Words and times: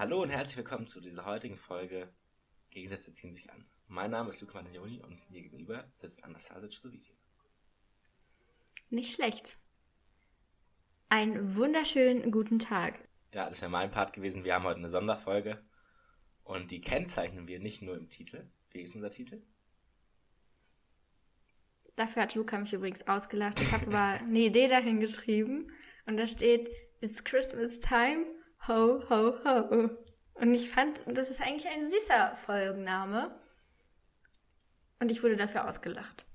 Hallo 0.00 0.22
und 0.22 0.30
herzlich 0.30 0.56
willkommen 0.56 0.86
zu 0.86 0.98
dieser 0.98 1.26
heutigen 1.26 1.58
Folge 1.58 2.08
Gegensätze 2.70 3.12
ziehen 3.12 3.34
sich 3.34 3.52
an. 3.52 3.66
Mein 3.86 4.10
Name 4.10 4.30
ist 4.30 4.40
Luca 4.40 4.62
Mantioni 4.62 4.98
und 5.02 5.30
mir 5.30 5.42
gegenüber 5.42 5.90
sitzt 5.92 6.24
Anastasia 6.24 6.70
Sovisi. 6.70 7.10
Nicht 8.88 9.12
schlecht. 9.12 9.58
Einen 11.10 11.54
wunderschönen 11.54 12.32
guten 12.32 12.58
Tag. 12.58 12.98
Ja, 13.34 13.50
das 13.50 13.60
wäre 13.60 13.70
mein 13.70 13.90
Part 13.90 14.14
gewesen. 14.14 14.42
Wir 14.42 14.54
haben 14.54 14.64
heute 14.64 14.78
eine 14.78 14.88
Sonderfolge 14.88 15.62
und 16.44 16.70
die 16.70 16.80
kennzeichnen 16.80 17.46
wir 17.46 17.60
nicht 17.60 17.82
nur 17.82 17.98
im 17.98 18.08
Titel. 18.08 18.48
Wie 18.70 18.80
ist 18.80 18.94
unser 18.94 19.10
Titel? 19.10 19.42
Dafür 21.96 22.22
hat 22.22 22.34
Luca 22.34 22.56
mich 22.56 22.72
übrigens 22.72 23.06
ausgelacht. 23.06 23.60
Ich 23.60 23.70
habe 23.70 23.88
aber 23.88 24.24
eine 24.26 24.38
Idee 24.38 24.66
dahin 24.66 24.98
geschrieben 24.98 25.70
und 26.06 26.16
da 26.16 26.26
steht 26.26 26.70
It's 27.02 27.22
Christmas 27.22 27.80
time, 27.80 28.24
ho, 28.68 29.02
ho, 29.08 29.34
ho. 29.44 29.90
Und 30.34 30.54
ich 30.54 30.70
fand, 30.70 31.02
das 31.06 31.30
ist 31.30 31.40
eigentlich 31.40 31.68
ein 31.68 31.88
süßer 31.88 32.34
Folgenname. 32.36 33.38
Und 35.00 35.10
ich 35.10 35.22
wurde 35.22 35.36
dafür 35.36 35.66
ausgelacht. 35.68 36.26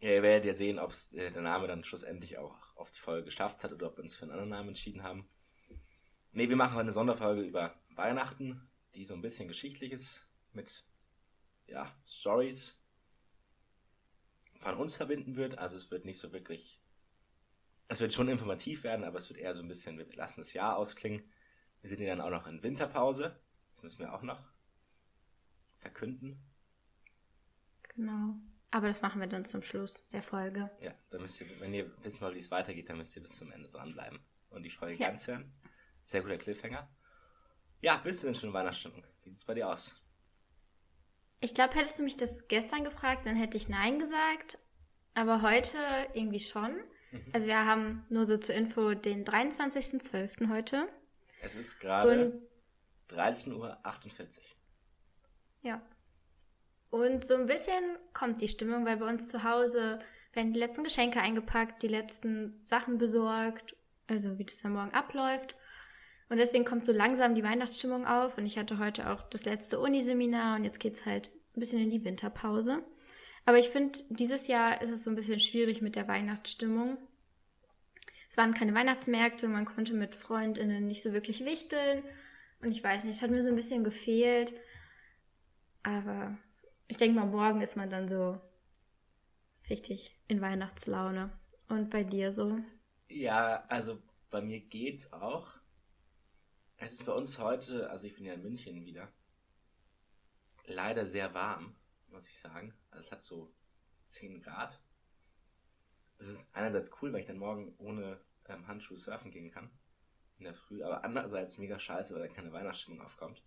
Ja, 0.00 0.10
ihr 0.10 0.22
werdet 0.22 0.44
ja 0.44 0.54
sehen, 0.54 0.78
ob 0.78 0.92
äh, 1.12 1.30
der 1.30 1.42
Name 1.42 1.66
dann 1.66 1.84
schlussendlich 1.84 2.38
auch 2.38 2.76
auf 2.76 2.90
die 2.90 3.00
Folge 3.00 3.24
geschafft 3.24 3.64
hat 3.64 3.72
oder 3.72 3.86
ob 3.86 3.96
wir 3.96 4.02
uns 4.02 4.16
für 4.16 4.22
einen 4.22 4.32
anderen 4.32 4.50
Namen 4.50 4.68
entschieden 4.68 5.02
haben. 5.02 5.28
Ne, 6.32 6.48
wir 6.48 6.56
machen 6.56 6.74
heute 6.74 6.82
eine 6.82 6.92
Sonderfolge 6.92 7.42
über 7.42 7.74
Weihnachten, 7.90 8.68
die 8.94 9.04
so 9.04 9.14
ein 9.14 9.22
bisschen 9.22 9.48
geschichtlich 9.48 9.92
ist 9.92 10.26
mit 10.52 10.84
ja, 11.66 11.94
Stories 12.06 12.76
von 14.58 14.74
uns 14.74 14.96
verbinden 14.96 15.36
wird. 15.36 15.58
Also 15.58 15.76
es 15.76 15.90
wird 15.90 16.04
nicht 16.04 16.18
so 16.18 16.32
wirklich, 16.32 16.80
es 17.88 18.00
wird 18.00 18.12
schon 18.12 18.28
informativ 18.28 18.82
werden, 18.82 19.04
aber 19.04 19.18
es 19.18 19.28
wird 19.28 19.38
eher 19.38 19.54
so 19.54 19.62
ein 19.62 19.68
bisschen, 19.68 19.98
wir 19.98 20.06
lassen 20.14 20.40
das 20.40 20.52
Jahr 20.52 20.76
ausklingen. 20.76 21.22
Wir 21.84 21.90
sind 21.90 22.00
ja 22.00 22.16
dann 22.16 22.22
auch 22.22 22.30
noch 22.30 22.46
in 22.46 22.62
Winterpause. 22.62 23.38
Das 23.74 23.82
müssen 23.82 23.98
wir 23.98 24.14
auch 24.14 24.22
noch 24.22 24.42
verkünden. 25.76 26.42
Genau. 27.94 28.36
Aber 28.70 28.88
das 28.88 29.02
machen 29.02 29.20
wir 29.20 29.26
dann 29.26 29.44
zum 29.44 29.60
Schluss 29.60 30.02
der 30.08 30.22
Folge. 30.22 30.70
Ja, 30.80 30.94
dann 31.10 31.20
müsst 31.20 31.42
ihr, 31.42 31.60
wenn 31.60 31.74
ihr 31.74 31.92
wissen 32.02 32.22
wollt, 32.22 32.36
wie 32.36 32.38
es 32.38 32.50
weitergeht, 32.50 32.88
dann 32.88 32.96
müsst 32.96 33.14
ihr 33.16 33.20
bis 33.20 33.36
zum 33.36 33.52
Ende 33.52 33.68
dranbleiben 33.68 34.18
und 34.48 34.62
die 34.62 34.70
Folge 34.70 34.98
ja. 34.98 35.08
ganz 35.08 35.26
hören. 35.26 35.52
Sehr 36.02 36.22
guter 36.22 36.38
Cliffhanger. 36.38 36.88
Ja, 37.82 37.98
bist 37.98 38.22
du 38.22 38.28
denn 38.28 38.34
schon 38.34 38.48
in 38.48 38.54
Weihnachtsstimmung? 38.54 39.04
Wie 39.22 39.28
sieht 39.28 39.40
es 39.40 39.44
bei 39.44 39.52
dir 39.52 39.68
aus? 39.68 39.94
Ich 41.40 41.52
glaube, 41.52 41.74
hättest 41.74 41.98
du 41.98 42.02
mich 42.02 42.16
das 42.16 42.48
gestern 42.48 42.82
gefragt, 42.82 43.26
dann 43.26 43.36
hätte 43.36 43.58
ich 43.58 43.68
Nein 43.68 43.98
gesagt. 43.98 44.58
Aber 45.12 45.42
heute 45.42 45.76
irgendwie 46.14 46.40
schon. 46.40 46.76
Mhm. 47.12 47.30
Also 47.34 47.46
wir 47.46 47.66
haben 47.66 48.06
nur 48.08 48.24
so 48.24 48.38
zur 48.38 48.54
Info 48.54 48.94
den 48.94 49.26
23.12. 49.26 50.48
heute. 50.48 50.88
Es 51.44 51.56
ist 51.56 51.78
gerade 51.78 52.40
13.48 53.10 53.52
Uhr. 53.52 53.76
Ja. 55.62 55.82
Und 56.90 57.26
so 57.26 57.34
ein 57.34 57.46
bisschen 57.46 57.98
kommt 58.14 58.40
die 58.40 58.48
Stimmung, 58.48 58.86
weil 58.86 58.96
bei 58.96 59.06
uns 59.06 59.28
zu 59.28 59.44
Hause 59.44 59.98
werden 60.32 60.52
die 60.52 60.60
letzten 60.60 60.84
Geschenke 60.84 61.20
eingepackt, 61.20 61.82
die 61.82 61.88
letzten 61.88 62.60
Sachen 62.64 62.98
besorgt, 62.98 63.76
also 64.06 64.38
wie 64.38 64.44
das 64.44 64.62
dann 64.62 64.72
morgen 64.72 64.94
abläuft. 64.94 65.56
Und 66.28 66.38
deswegen 66.38 66.64
kommt 66.64 66.86
so 66.86 66.92
langsam 66.92 67.34
die 67.34 67.44
Weihnachtsstimmung 67.44 68.06
auf. 68.06 68.38
Und 68.38 68.46
ich 68.46 68.58
hatte 68.58 68.78
heute 68.78 69.10
auch 69.10 69.22
das 69.24 69.44
letzte 69.44 69.78
Uniseminar 69.78 70.56
und 70.56 70.64
jetzt 70.64 70.80
geht 70.80 70.94
es 70.94 71.04
halt 71.04 71.30
ein 71.54 71.60
bisschen 71.60 71.80
in 71.80 71.90
die 71.90 72.04
Winterpause. 72.04 72.82
Aber 73.44 73.58
ich 73.58 73.68
finde, 73.68 73.98
dieses 74.08 74.46
Jahr 74.46 74.80
ist 74.80 74.90
es 74.90 75.04
so 75.04 75.10
ein 75.10 75.16
bisschen 75.16 75.40
schwierig 75.40 75.82
mit 75.82 75.96
der 75.96 76.08
Weihnachtsstimmung. 76.08 76.96
Es 78.34 78.38
waren 78.38 78.52
keine 78.52 78.74
Weihnachtsmärkte, 78.74 79.46
man 79.46 79.64
konnte 79.64 79.94
mit 79.94 80.16
Freundinnen 80.16 80.88
nicht 80.88 81.04
so 81.04 81.12
wirklich 81.12 81.44
wichteln. 81.44 82.02
Und 82.60 82.72
ich 82.72 82.82
weiß 82.82 83.04
nicht, 83.04 83.14
es 83.14 83.22
hat 83.22 83.30
mir 83.30 83.44
so 83.44 83.48
ein 83.48 83.54
bisschen 83.54 83.84
gefehlt. 83.84 84.52
Aber 85.84 86.36
ich 86.88 86.96
denke 86.96 87.16
mal, 87.16 87.26
morgen 87.26 87.60
ist 87.60 87.76
man 87.76 87.90
dann 87.90 88.08
so 88.08 88.40
richtig 89.70 90.18
in 90.26 90.40
Weihnachtslaune. 90.40 91.30
Und 91.68 91.90
bei 91.90 92.02
dir 92.02 92.32
so? 92.32 92.58
Ja, 93.08 93.58
also 93.68 94.02
bei 94.30 94.42
mir 94.42 94.58
geht's 94.58 95.12
auch. 95.12 95.52
Es 96.76 96.92
ist 96.92 97.06
bei 97.06 97.12
uns 97.12 97.38
heute, 97.38 97.88
also 97.88 98.08
ich 98.08 98.16
bin 98.16 98.24
ja 98.24 98.34
in 98.34 98.42
München 98.42 98.84
wieder, 98.84 99.12
leider 100.66 101.06
sehr 101.06 101.34
warm, 101.34 101.76
muss 102.08 102.26
ich 102.26 102.36
sagen. 102.36 102.74
Also 102.90 103.06
es 103.06 103.12
hat 103.12 103.22
so 103.22 103.54
10 104.06 104.42
Grad. 104.42 104.80
Das 106.18 106.28
ist 106.28 106.48
einerseits 106.52 106.90
cool, 107.00 107.12
weil 107.12 107.20
ich 107.20 107.26
dann 107.26 107.38
morgen 107.38 107.74
ohne 107.78 108.20
ähm, 108.48 108.66
Handschuhe 108.66 108.98
surfen 108.98 109.30
gehen 109.30 109.50
kann. 109.50 109.70
In 110.38 110.44
der 110.44 110.54
Früh. 110.54 110.82
Aber 110.82 111.04
andererseits 111.04 111.58
mega 111.58 111.78
scheiße, 111.78 112.14
weil 112.14 112.26
da 112.26 112.34
keine 112.34 112.52
Weihnachtsstimmung 112.52 113.00
aufkommt. 113.00 113.42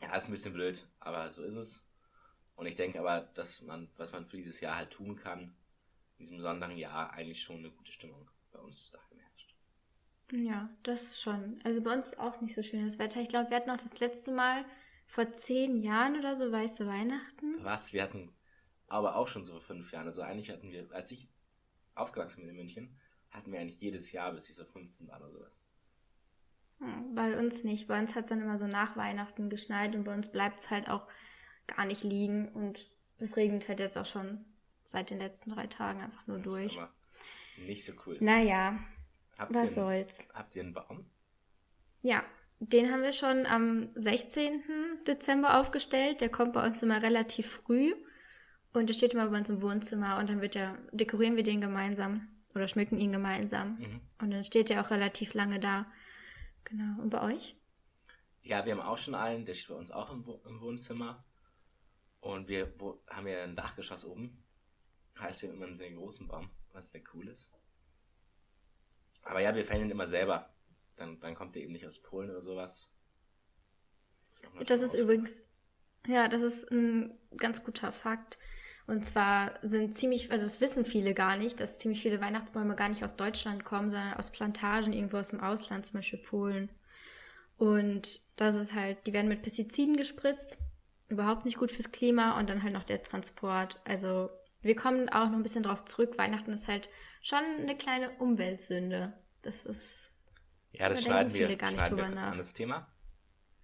Ja, 0.00 0.14
ist 0.14 0.28
ein 0.28 0.30
bisschen 0.30 0.54
blöd, 0.54 0.86
aber 1.00 1.32
so 1.32 1.42
ist 1.42 1.56
es. 1.56 1.84
Und 2.54 2.66
ich 2.66 2.74
denke 2.74 2.98
aber, 3.00 3.22
dass 3.34 3.62
man, 3.62 3.88
was 3.96 4.12
man 4.12 4.26
für 4.26 4.36
dieses 4.36 4.60
Jahr 4.60 4.76
halt 4.76 4.90
tun 4.90 5.16
kann, 5.16 5.42
in 5.42 6.18
diesem 6.18 6.36
besonderen 6.38 6.76
Jahr 6.76 7.12
eigentlich 7.12 7.42
schon 7.42 7.58
eine 7.58 7.70
gute 7.70 7.92
Stimmung 7.92 8.28
bei 8.52 8.58
uns 8.58 8.90
daheim 8.90 9.18
herrscht. 9.18 9.54
Ja, 10.32 10.68
das 10.82 11.20
schon. 11.20 11.60
Also 11.64 11.82
bei 11.82 11.94
uns 11.94 12.08
ist 12.08 12.18
auch 12.18 12.40
nicht 12.40 12.54
so 12.54 12.62
schönes 12.62 12.98
Wetter. 12.98 13.20
Ich 13.20 13.28
glaube, 13.28 13.50
wir 13.50 13.56
hatten 13.56 13.70
auch 13.70 13.76
das 13.76 13.98
letzte 14.00 14.32
Mal 14.32 14.64
vor 15.06 15.30
zehn 15.32 15.76
Jahren 15.76 16.18
oder 16.18 16.36
so 16.36 16.50
weiße 16.50 16.86
Weihnachten. 16.86 17.62
Was? 17.64 17.92
Wir 17.92 18.02
hatten 18.02 18.32
aber 18.88 19.16
auch 19.16 19.28
schon 19.28 19.44
so 19.44 19.52
vor 19.52 19.60
fünf 19.60 19.92
Jahren. 19.92 20.06
Also 20.06 20.22
eigentlich 20.22 20.50
hatten 20.50 20.70
wir, 20.70 20.90
als 20.92 21.10
ich 21.10 21.28
aufgewachsen 21.94 22.40
bin 22.40 22.50
in 22.50 22.56
München, 22.56 22.96
hatten 23.30 23.52
wir 23.52 23.60
eigentlich 23.60 23.80
jedes 23.80 24.12
Jahr, 24.12 24.32
bis 24.32 24.48
ich 24.48 24.56
so 24.56 24.64
15 24.64 25.08
war 25.08 25.20
oder 25.20 25.30
sowas. 25.30 25.62
Hm, 26.78 27.14
bei 27.14 27.38
uns 27.38 27.64
nicht. 27.64 27.88
Bei 27.88 27.98
uns 27.98 28.14
hat 28.14 28.24
es 28.24 28.30
dann 28.30 28.40
immer 28.40 28.56
so 28.56 28.66
nach 28.66 28.96
Weihnachten 28.96 29.50
geschneit 29.50 29.94
und 29.94 30.04
bei 30.04 30.14
uns 30.14 30.30
bleibt 30.30 30.60
es 30.60 30.70
halt 30.70 30.88
auch 30.88 31.06
gar 31.66 31.84
nicht 31.84 32.04
liegen 32.04 32.48
und 32.48 32.90
es 33.18 33.36
regnet 33.36 33.68
halt 33.68 33.80
jetzt 33.80 33.98
auch 33.98 34.06
schon 34.06 34.44
seit 34.86 35.10
den 35.10 35.18
letzten 35.18 35.50
drei 35.50 35.66
Tagen 35.66 36.00
einfach 36.00 36.26
nur 36.26 36.38
das 36.38 36.52
durch. 36.52 36.78
Nicht 37.58 37.84
so 37.84 37.92
cool. 38.06 38.16
Naja, 38.20 38.78
habt 39.38 39.54
was 39.54 39.70
ihr, 39.70 39.74
soll's. 39.74 40.28
Habt 40.32 40.54
ihr 40.56 40.62
einen 40.62 40.72
Baum? 40.72 41.04
Ja, 42.02 42.24
den 42.60 42.90
haben 42.90 43.02
wir 43.02 43.12
schon 43.12 43.44
am 43.44 43.90
16. 43.96 44.62
Dezember 45.06 45.60
aufgestellt. 45.60 46.20
Der 46.20 46.28
kommt 46.28 46.52
bei 46.52 46.64
uns 46.64 46.82
immer 46.82 47.02
relativ 47.02 47.50
früh 47.50 47.92
und 48.78 48.88
der 48.88 48.94
steht 48.94 49.14
immer 49.14 49.28
bei 49.28 49.38
uns 49.38 49.50
im 49.50 49.62
Wohnzimmer 49.62 50.18
und 50.18 50.28
dann 50.28 50.40
wird 50.40 50.54
der, 50.54 50.76
dekorieren 50.92 51.36
wir 51.36 51.42
den 51.42 51.60
gemeinsam 51.60 52.28
oder 52.54 52.68
schmücken 52.68 52.98
ihn 52.98 53.12
gemeinsam. 53.12 53.78
Mhm. 53.78 54.00
Und 54.20 54.30
dann 54.30 54.44
steht 54.44 54.68
der 54.68 54.80
auch 54.80 54.90
relativ 54.90 55.34
lange 55.34 55.60
da. 55.60 55.86
Genau. 56.64 57.00
Und 57.00 57.10
bei 57.10 57.22
euch? 57.22 57.56
Ja, 58.42 58.64
wir 58.64 58.72
haben 58.72 58.80
auch 58.80 58.98
schon 58.98 59.14
einen, 59.14 59.44
der 59.44 59.54
steht 59.54 59.68
bei 59.68 59.74
uns 59.74 59.90
auch 59.90 60.10
im, 60.10 60.24
im 60.46 60.60
Wohnzimmer. 60.60 61.24
Und 62.20 62.48
wir 62.48 62.72
wo, 62.78 63.02
haben 63.08 63.26
ja 63.26 63.44
ein 63.44 63.56
Dachgeschoss 63.56 64.04
oben. 64.04 64.42
Heißt 65.18 65.42
ja 65.42 65.50
immer 65.50 65.66
einen 65.66 65.74
sehr 65.74 65.90
großen 65.92 66.26
Baum, 66.28 66.50
was 66.72 66.90
sehr 66.90 67.02
cool 67.14 67.28
ist. 67.28 67.52
Aber 69.22 69.40
ja, 69.40 69.54
wir 69.54 69.64
fällen 69.64 69.82
ihn 69.82 69.90
immer 69.90 70.06
selber. 70.06 70.54
Dann, 70.96 71.20
dann 71.20 71.34
kommt 71.34 71.54
der 71.54 71.62
eben 71.62 71.72
nicht 71.72 71.86
aus 71.86 72.00
Polen 72.00 72.30
oder 72.30 72.42
sowas. 72.42 72.90
Ist 74.30 74.70
das 74.70 74.80
ist 74.80 74.94
übrigens, 74.94 75.48
ja, 76.06 76.28
das 76.28 76.42
ist 76.42 76.70
ein 76.70 77.18
ganz 77.36 77.62
guter 77.64 77.92
Fakt. 77.92 78.38
Und 78.88 79.04
zwar 79.04 79.52
sind 79.60 79.94
ziemlich, 79.94 80.32
also 80.32 80.46
das 80.46 80.62
wissen 80.62 80.82
viele 80.82 81.12
gar 81.12 81.36
nicht, 81.36 81.60
dass 81.60 81.76
ziemlich 81.76 82.00
viele 82.00 82.22
Weihnachtsbäume 82.22 82.74
gar 82.74 82.88
nicht 82.88 83.04
aus 83.04 83.16
Deutschland 83.16 83.62
kommen, 83.62 83.90
sondern 83.90 84.14
aus 84.14 84.30
Plantagen 84.30 84.94
irgendwo 84.94 85.18
aus 85.18 85.28
dem 85.28 85.40
Ausland, 85.40 85.84
zum 85.84 85.96
Beispiel 85.96 86.18
Polen. 86.18 86.70
Und 87.58 88.22
das 88.36 88.56
ist 88.56 88.74
halt, 88.74 89.06
die 89.06 89.12
werden 89.12 89.28
mit 89.28 89.42
Pestiziden 89.42 89.94
gespritzt, 89.94 90.56
überhaupt 91.08 91.44
nicht 91.44 91.58
gut 91.58 91.70
fürs 91.70 91.92
Klima 91.92 92.38
und 92.38 92.48
dann 92.48 92.62
halt 92.62 92.72
noch 92.72 92.82
der 92.82 93.02
Transport. 93.02 93.78
Also 93.84 94.30
wir 94.62 94.74
kommen 94.74 95.10
auch 95.10 95.26
noch 95.26 95.36
ein 95.36 95.42
bisschen 95.42 95.64
drauf 95.64 95.84
zurück. 95.84 96.16
Weihnachten 96.16 96.54
ist 96.54 96.66
halt 96.66 96.88
schon 97.20 97.44
eine 97.58 97.76
kleine 97.76 98.10
Umweltsünde. 98.12 99.12
Das 99.42 99.66
ist. 99.66 100.10
Ja, 100.72 100.88
das 100.88 101.02
da 101.02 101.10
schneiden 101.10 101.34
wir, 101.34 101.56
gar 101.56 101.72
nicht 101.72 101.90
drüber 101.90 102.08
wir 102.08 102.14
nach. 102.14 102.32
an 102.32 102.38
das 102.38 102.54
Thema. 102.54 102.90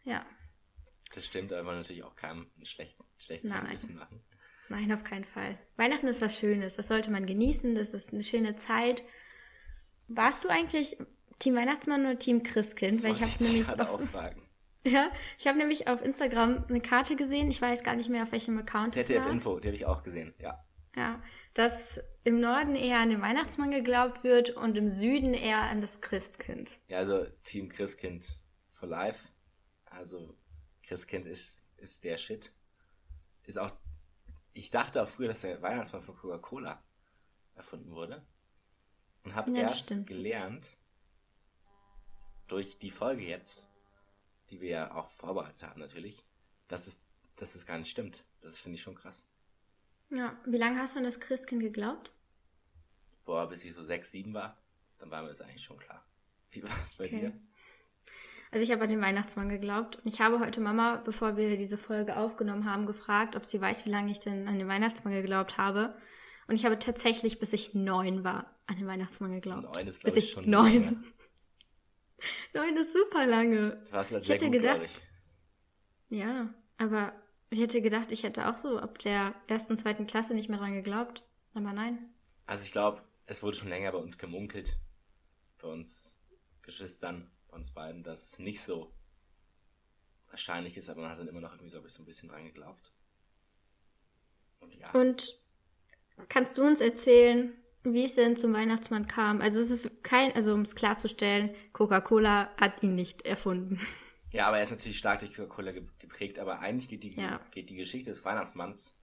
Ja. 0.04 0.22
Das 1.14 1.24
stimmt, 1.24 1.50
aber 1.50 1.74
natürlich 1.74 2.04
auch 2.04 2.14
keinem 2.14 2.50
ein 2.58 2.66
schlecht, 2.66 2.98
schlechtes 3.16 3.58
Gewissen 3.58 3.94
machen. 3.94 4.22
Nein, 4.68 4.92
auf 4.92 5.04
keinen 5.04 5.24
Fall. 5.24 5.58
Weihnachten 5.76 6.06
ist 6.06 6.20
was 6.20 6.38
Schönes. 6.38 6.76
Das 6.76 6.88
sollte 6.88 7.10
man 7.10 7.26
genießen. 7.26 7.74
Das 7.74 7.94
ist 7.94 8.12
eine 8.12 8.22
schöne 8.22 8.56
Zeit. 8.56 9.04
Warst 10.08 10.44
du 10.44 10.48
eigentlich 10.48 10.96
Team 11.38 11.54
Weihnachtsmann 11.54 12.04
oder 12.04 12.18
Team 12.18 12.42
Christkind? 12.42 12.96
Das 12.96 13.04
Weil 13.04 13.12
ich 13.12 13.22
habe 13.22 13.44
nämlich 13.44 13.80
auf, 13.80 14.12
ja, 14.86 15.10
ich 15.38 15.46
habe 15.46 15.58
nämlich 15.58 15.88
auf 15.88 16.02
Instagram 16.02 16.64
eine 16.68 16.80
Karte 16.80 17.16
gesehen. 17.16 17.48
Ich 17.50 17.60
weiß 17.60 17.82
gar 17.82 17.96
nicht 17.96 18.08
mehr 18.08 18.22
auf 18.22 18.32
welchem 18.32 18.58
Account 18.58 18.92
ZDF 18.92 19.20
es 19.20 19.24
war. 19.24 19.32
Info, 19.32 19.60
die 19.60 19.68
habe 19.68 19.76
ich 19.76 19.86
auch 19.86 20.02
gesehen. 20.02 20.34
Ja. 20.40 20.64
Ja, 20.96 21.20
dass 21.54 22.00
im 22.22 22.38
Norden 22.38 22.76
eher 22.76 23.00
an 23.00 23.10
den 23.10 23.20
Weihnachtsmann 23.20 23.72
geglaubt 23.72 24.22
wird 24.22 24.50
und 24.50 24.76
im 24.78 24.88
Süden 24.88 25.34
eher 25.34 25.62
an 25.62 25.80
das 25.80 26.00
Christkind. 26.00 26.78
Ja, 26.88 26.98
also 26.98 27.26
Team 27.42 27.68
Christkind 27.68 28.38
for 28.70 28.88
life. 28.88 29.28
Also 29.86 30.36
Christkind 30.86 31.26
ist 31.26 31.64
ist 31.84 32.02
der 32.02 32.16
Shit. 32.16 32.52
Ist 33.44 33.58
auch 33.58 33.70
ich 34.54 34.70
dachte 34.70 35.02
auch 35.02 35.08
früher, 35.08 35.28
dass 35.28 35.42
der 35.42 35.60
Weihnachtsmann 35.62 36.02
von 36.02 36.16
Coca-Cola 36.16 36.82
erfunden 37.54 37.90
wurde. 37.92 38.24
Und 39.24 39.34
habe 39.34 39.52
ja, 39.52 39.62
erst 39.62 40.06
gelernt, 40.06 40.76
durch 42.46 42.78
die 42.78 42.90
Folge 42.90 43.24
jetzt, 43.24 43.66
die 44.50 44.60
wir 44.60 44.68
ja 44.70 44.94
auch 44.94 45.08
vorbereitet 45.08 45.62
haben 45.62 45.80
natürlich, 45.80 46.24
dass 46.68 46.86
es, 46.86 47.06
dass 47.36 47.54
es 47.54 47.66
gar 47.66 47.78
nicht 47.78 47.90
stimmt. 47.90 48.24
Das 48.40 48.56
finde 48.56 48.76
ich 48.76 48.82
schon 48.82 48.94
krass. 48.94 49.26
Ja, 50.10 50.38
wie 50.46 50.56
lange 50.56 50.78
hast 50.78 50.94
du 50.94 50.98
an 50.98 51.04
das 51.04 51.20
Christkind 51.20 51.60
geglaubt? 51.62 52.12
Boah, 53.24 53.48
bis 53.48 53.64
ich 53.64 53.72
so 53.74 53.82
sechs, 53.82 54.10
sieben 54.10 54.34
war, 54.34 54.56
dann 54.98 55.10
war 55.10 55.22
mir 55.22 55.28
das 55.28 55.40
eigentlich 55.40 55.64
schon 55.64 55.78
klar. 55.78 56.04
Wie 56.50 56.62
war 56.62 56.70
es 56.70 56.94
bei 56.94 57.04
Okay. 57.04 57.20
dir? 57.20 57.32
Also 58.54 58.62
ich 58.62 58.70
habe 58.70 58.84
an 58.84 58.88
den 58.88 59.00
Weihnachtsmann 59.00 59.48
geglaubt 59.48 59.96
und 59.96 60.06
ich 60.06 60.20
habe 60.20 60.38
heute 60.38 60.60
Mama, 60.60 61.02
bevor 61.04 61.36
wir 61.36 61.56
diese 61.56 61.76
Folge 61.76 62.16
aufgenommen 62.16 62.70
haben, 62.70 62.86
gefragt, 62.86 63.34
ob 63.34 63.44
sie 63.44 63.60
weiß, 63.60 63.84
wie 63.84 63.90
lange 63.90 64.12
ich 64.12 64.20
denn 64.20 64.46
an 64.46 64.60
den 64.60 64.68
Weihnachtsmann 64.68 65.12
geglaubt 65.12 65.58
habe. 65.58 65.96
Und 66.46 66.54
ich 66.54 66.64
habe 66.64 66.78
tatsächlich, 66.78 67.40
bis 67.40 67.52
ich 67.52 67.74
neun 67.74 68.22
war, 68.22 68.54
an 68.68 68.76
den 68.76 68.86
Weihnachtsmann 68.86 69.32
geglaubt. 69.32 69.64
Neun 69.64 69.88
ist, 69.88 70.04
bis 70.04 70.14
ich, 70.14 70.30
schon 70.30 70.48
neun. 70.48 71.04
Neun 72.54 72.76
ist 72.76 72.92
super 72.92 73.26
lange. 73.26 73.82
Du 73.86 73.92
warst 73.92 74.12
halt 74.12 74.22
Ich 74.22 74.28
hätte 74.28 74.44
gut, 74.44 74.52
gedacht- 74.52 74.82
ich. 74.84 75.02
Ja, 76.16 76.54
aber 76.78 77.12
ich 77.50 77.58
hätte 77.60 77.82
gedacht, 77.82 78.12
ich 78.12 78.22
hätte 78.22 78.48
auch 78.48 78.54
so 78.56 78.78
ab 78.78 79.00
der 79.00 79.34
ersten, 79.48 79.76
zweiten 79.76 80.06
Klasse 80.06 80.32
nicht 80.32 80.48
mehr 80.48 80.60
dran 80.60 80.74
geglaubt. 80.74 81.24
Aber 81.54 81.72
nein. 81.72 82.08
Also 82.46 82.64
ich 82.66 82.70
glaube, 82.70 83.02
es 83.26 83.42
wurde 83.42 83.56
schon 83.56 83.68
länger 83.68 83.90
bei 83.90 83.98
uns 83.98 84.16
gemunkelt, 84.16 84.76
bei 85.60 85.66
uns 85.66 86.16
Geschwistern, 86.62 87.32
uns 87.54 87.70
beiden, 87.70 88.02
dass 88.02 88.32
es 88.32 88.38
nicht 88.38 88.60
so 88.60 88.92
wahrscheinlich 90.28 90.76
ist, 90.76 90.90
aber 90.90 91.02
man 91.02 91.10
hat 91.10 91.18
dann 91.20 91.28
immer 91.28 91.40
noch 91.40 91.52
irgendwie 91.52 91.68
so, 91.68 91.78
ein 91.78 92.04
bisschen 92.04 92.28
dran 92.28 92.44
geglaubt. 92.44 92.92
Und 94.60 94.74
ja, 94.74 94.90
Und 94.92 95.32
kannst 96.28 96.58
du 96.58 96.62
uns 96.66 96.80
erzählen, 96.80 97.52
wie 97.84 98.04
es 98.04 98.14
denn 98.14 98.36
zum 98.36 98.52
Weihnachtsmann 98.52 99.06
kam? 99.06 99.40
Also 99.40 99.60
es 99.60 99.70
ist 99.70 100.02
kein, 100.02 100.32
also 100.32 100.54
um 100.54 100.62
es 100.62 100.74
klarzustellen, 100.74 101.54
Coca-Cola 101.72 102.54
hat 102.56 102.82
ihn 102.82 102.94
nicht 102.94 103.22
erfunden. 103.22 103.78
ja, 104.32 104.46
aber 104.48 104.56
er 104.58 104.64
ist 104.64 104.70
natürlich 104.70 104.98
stark 104.98 105.20
durch 105.20 105.34
Coca-Cola 105.34 105.72
ge- 105.72 105.86
geprägt, 105.98 106.38
aber 106.38 106.60
eigentlich 106.60 106.88
geht 106.88 107.04
die, 107.04 107.10
Ja. 107.20 107.38
geht 107.50 107.70
die 107.70 107.76
Geschichte 107.76 108.10
des 108.10 108.24
Weihnachtsmanns 108.24 108.96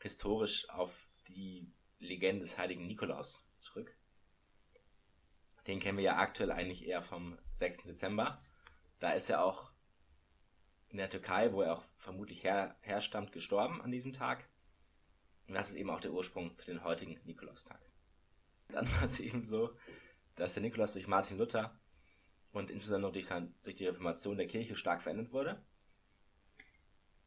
historisch 0.00 0.68
auf 0.70 1.08
die 1.28 1.70
Legende 1.98 2.40
des 2.40 2.56
heiligen 2.58 2.86
Nikolaus 2.86 3.44
zurück. 3.58 3.94
Den 5.70 5.78
kennen 5.78 5.98
wir 5.98 6.04
ja 6.04 6.16
aktuell 6.16 6.50
eigentlich 6.50 6.84
eher 6.84 7.00
vom 7.00 7.38
6. 7.52 7.84
Dezember. 7.84 8.42
Da 8.98 9.12
ist 9.12 9.30
er 9.30 9.44
auch 9.44 9.70
in 10.88 10.96
der 10.96 11.08
Türkei, 11.08 11.52
wo 11.52 11.62
er 11.62 11.74
auch 11.74 11.84
vermutlich 11.96 12.42
her, 12.42 12.74
herstammt, 12.80 13.30
gestorben 13.30 13.80
an 13.80 13.92
diesem 13.92 14.12
Tag. 14.12 14.48
Und 15.46 15.54
das 15.54 15.68
ist 15.68 15.76
eben 15.76 15.90
auch 15.90 16.00
der 16.00 16.10
Ursprung 16.10 16.56
für 16.56 16.64
den 16.64 16.82
heutigen 16.82 17.20
Nikolaustag. 17.22 17.78
Dann 18.70 18.84
war 18.96 19.04
es 19.04 19.20
eben 19.20 19.44
so, 19.44 19.70
dass 20.34 20.54
der 20.54 20.64
Nikolaus 20.64 20.94
durch 20.94 21.06
Martin 21.06 21.38
Luther 21.38 21.78
und 22.50 22.72
insbesondere 22.72 23.12
durch, 23.12 23.26
sein, 23.26 23.54
durch 23.62 23.76
die 23.76 23.86
Reformation 23.86 24.38
der 24.38 24.48
Kirche 24.48 24.74
stark 24.74 25.00
verändert 25.00 25.32
wurde. 25.32 25.64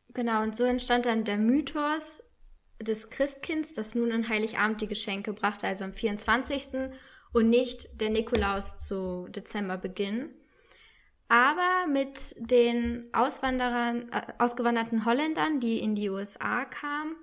Genau, 0.09 0.43
und 0.43 0.53
so 0.53 0.65
entstand 0.65 1.05
dann 1.05 1.23
der 1.23 1.37
Mythos 1.37 2.21
des 2.81 3.09
Christkinds, 3.09 3.71
das 3.71 3.95
nun 3.95 4.11
an 4.11 4.27
Heiligabend 4.27 4.81
die 4.81 4.87
Geschenke 4.87 5.31
brachte, 5.31 5.65
also 5.65 5.85
am 5.85 5.93
24. 5.93 6.91
und 7.33 7.49
nicht 7.49 7.89
der 7.99 8.09
Nikolaus 8.09 8.85
zu 8.85 9.27
Dezemberbeginn. 9.29 10.29
Aber 11.27 11.87
mit 11.91 12.35
den 12.37 13.07
Auswanderern, 13.11 14.09
äh, 14.11 14.33
ausgewanderten 14.37 15.05
Holländern, 15.05 15.59
die 15.59 15.79
in 15.79 15.95
die 15.95 16.09
USA 16.09 16.65
kamen, 16.65 17.15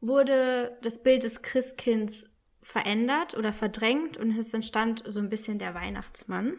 wurde 0.00 0.78
das 0.82 1.02
Bild 1.02 1.22
des 1.22 1.42
Christkinds 1.42 2.26
verändert 2.60 3.36
oder 3.36 3.52
verdrängt 3.52 4.16
und 4.16 4.36
es 4.36 4.52
entstand 4.52 5.02
so 5.06 5.20
ein 5.20 5.30
bisschen 5.30 5.58
der 5.58 5.74
Weihnachtsmann. 5.74 6.58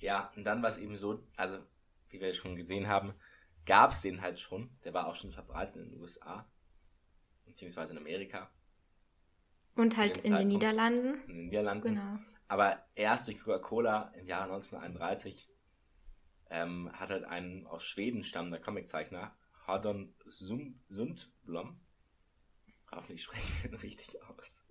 Ja, 0.00 0.32
und 0.36 0.44
dann 0.44 0.62
war 0.62 0.68
es 0.68 0.78
eben 0.78 0.96
so, 0.96 1.22
also 1.36 1.58
wie 2.10 2.20
wir 2.20 2.34
schon 2.34 2.56
gesehen 2.56 2.88
haben, 2.88 3.14
gab 3.64 3.92
es 3.92 4.02
den 4.02 4.20
halt 4.20 4.38
schon. 4.38 4.70
Der 4.84 4.92
war 4.92 5.06
auch 5.06 5.14
schon 5.14 5.32
verbreitet 5.32 5.76
in 5.76 5.90
den 5.90 6.00
USA, 6.00 6.46
beziehungsweise 7.46 7.92
in 7.92 7.98
Amerika, 7.98 8.50
Und 9.76 9.96
halt 9.96 10.18
in 10.18 10.34
den. 10.34 10.48
Niederlanden. 10.48 11.20
in 11.22 11.36
den 11.36 11.44
Niederlanden. 11.46 11.88
Genau. 11.94 12.18
Aber 12.48 12.84
erst 12.94 13.26
durch 13.26 13.38
Coca-Cola 13.40 14.12
im 14.18 14.26
Jahre 14.26 14.52
1931 14.52 15.50
ähm, 16.50 16.90
hat 16.92 17.10
halt 17.10 17.24
ein 17.24 17.66
aus 17.66 17.84
Schweden 17.84 18.22
stammender 18.22 18.60
Comiczeichner, 18.60 19.36
Hardon 19.66 20.14
Sund- 20.26 20.76
Sundblom, 20.88 21.80
hoffentlich 22.92 23.22
spreche 23.24 23.42
ich 23.42 23.62
den 23.62 23.74
richtig 23.74 24.22
aus, 24.22 24.66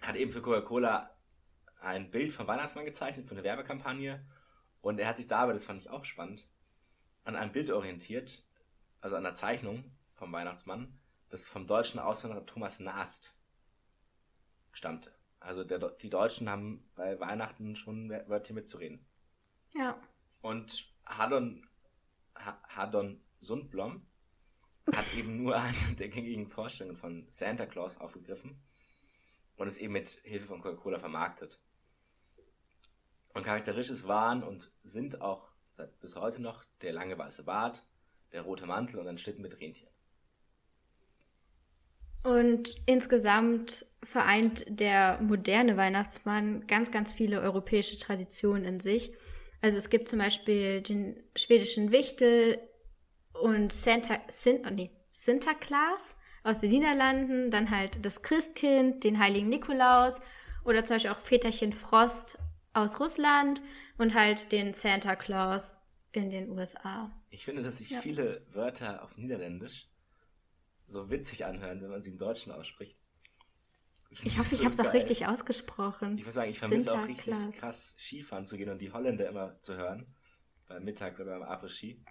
hat 0.00 0.16
eben 0.16 0.30
für 0.30 0.42
Coca-Cola 0.42 1.14
ein 1.80 2.10
Bild 2.10 2.32
vom 2.32 2.46
Weihnachtsmann 2.46 2.84
gezeichnet 2.84 3.28
für 3.28 3.34
eine 3.34 3.44
Werbekampagne 3.44 4.24
und 4.80 4.98
er 4.98 5.06
hat 5.08 5.18
sich 5.18 5.26
dabei, 5.26 5.52
das 5.52 5.64
fand 5.64 5.80
ich 5.80 5.90
auch 5.90 6.04
spannend, 6.04 6.48
an 7.24 7.36
einem 7.36 7.52
Bild 7.52 7.70
orientiert, 7.70 8.44
also 9.00 9.14
an 9.16 9.22
der 9.24 9.34
Zeichnung 9.34 9.84
vom 10.12 10.32
Weihnachtsmann, 10.32 10.98
das 11.32 11.46
vom 11.46 11.66
deutschen 11.66 11.98
Auswanderer 11.98 12.44
Thomas 12.44 12.78
Nast 12.78 13.34
stammte. 14.70 15.14
Also 15.40 15.64
der, 15.64 15.78
die 15.78 16.10
Deutschen 16.10 16.48
haben 16.50 16.88
bei 16.94 17.18
Weihnachten 17.18 17.74
schon 17.74 18.10
Wörtchen 18.10 18.54
mitzureden. 18.54 19.04
Ja. 19.74 19.98
Und 20.42 20.92
Hadon, 21.06 21.66
Ha- 22.36 22.62
Hadon 22.68 23.20
Sundblom 23.40 24.06
hat 24.94 25.12
eben 25.16 25.42
nur 25.42 25.56
eine 25.56 25.94
der 25.98 26.10
gängigen 26.10 26.48
Vorstellungen 26.48 26.96
von 26.96 27.26
Santa 27.30 27.64
Claus 27.64 27.96
aufgegriffen 27.96 28.62
und 29.56 29.66
es 29.66 29.78
eben 29.78 29.94
mit 29.94 30.10
Hilfe 30.24 30.46
von 30.48 30.60
Coca-Cola 30.60 30.98
vermarktet. 30.98 31.58
Und 33.32 33.44
charakteristisch 33.44 34.04
waren 34.04 34.42
und 34.42 34.70
sind 34.84 35.22
auch 35.22 35.50
seit 35.70 35.98
bis 36.00 36.16
heute 36.16 36.42
noch 36.42 36.64
der 36.82 36.92
lange 36.92 37.16
weiße 37.16 37.44
Bart, 37.44 37.86
der 38.32 38.42
rote 38.42 38.66
Mantel 38.66 39.00
und 39.00 39.08
ein 39.08 39.16
Schlitten 39.16 39.40
mit 39.40 39.58
Rentier. 39.58 39.91
Und 42.22 42.76
insgesamt 42.86 43.84
vereint 44.02 44.64
der 44.68 45.20
moderne 45.20 45.76
Weihnachtsmann 45.76 46.66
ganz, 46.66 46.90
ganz 46.90 47.12
viele 47.12 47.40
europäische 47.40 47.98
Traditionen 47.98 48.64
in 48.64 48.80
sich. 48.80 49.12
Also 49.60 49.78
es 49.78 49.90
gibt 49.90 50.08
zum 50.08 50.18
Beispiel 50.18 50.82
den 50.82 51.22
schwedischen 51.36 51.92
Wichtel 51.92 52.58
und 53.40 53.72
Santa, 53.72 54.20
Sin, 54.28 54.62
oh 54.66 54.70
nee, 54.70 54.90
Sinterklaas 55.12 56.16
aus 56.44 56.58
den 56.60 56.70
Niederlanden, 56.70 57.50
dann 57.50 57.70
halt 57.70 58.04
das 58.04 58.22
Christkind, 58.22 59.04
den 59.04 59.18
heiligen 59.18 59.48
Nikolaus 59.48 60.20
oder 60.64 60.84
zum 60.84 60.96
Beispiel 60.96 61.12
auch 61.12 61.18
Väterchen 61.18 61.72
Frost 61.72 62.38
aus 62.72 62.98
Russland 63.00 63.62
und 63.98 64.14
halt 64.14 64.50
den 64.50 64.74
Santa 64.74 65.14
Claus 65.16 65.78
in 66.12 66.30
den 66.30 66.50
USA. 66.50 67.10
Ich 67.30 67.44
finde, 67.44 67.62
dass 67.62 67.78
sich 67.78 67.90
Ja. 67.90 68.00
viele 68.00 68.42
Wörter 68.52 69.02
auf 69.02 69.16
Niederländisch 69.16 69.88
so 70.92 71.10
witzig 71.10 71.44
anhören, 71.44 71.82
wenn 71.82 71.90
man 71.90 72.02
sie 72.02 72.10
im 72.10 72.18
Deutschen 72.18 72.52
ausspricht. 72.52 73.00
Ich 74.10 74.38
hoffe, 74.38 74.54
ich 74.54 74.64
habe 74.64 74.72
es 74.72 74.80
auch 74.80 74.92
richtig 74.92 75.26
ausgesprochen. 75.26 76.18
Ich 76.18 76.24
muss 76.24 76.34
sagen, 76.34 76.50
ich 76.50 76.58
vermisse 76.58 76.92
auch 76.92 77.08
richtig 77.08 77.34
krass 77.58 77.96
Skifahren 77.98 78.46
zu 78.46 78.58
gehen 78.58 78.68
und 78.68 78.78
die 78.78 78.92
Holländer 78.92 79.28
immer 79.28 79.58
zu 79.60 79.76
hören. 79.76 80.14
Beim 80.66 80.84
Mittag 80.84 81.18
oder 81.18 81.38
beim 81.38 81.48
Après-Ski. 81.48 82.04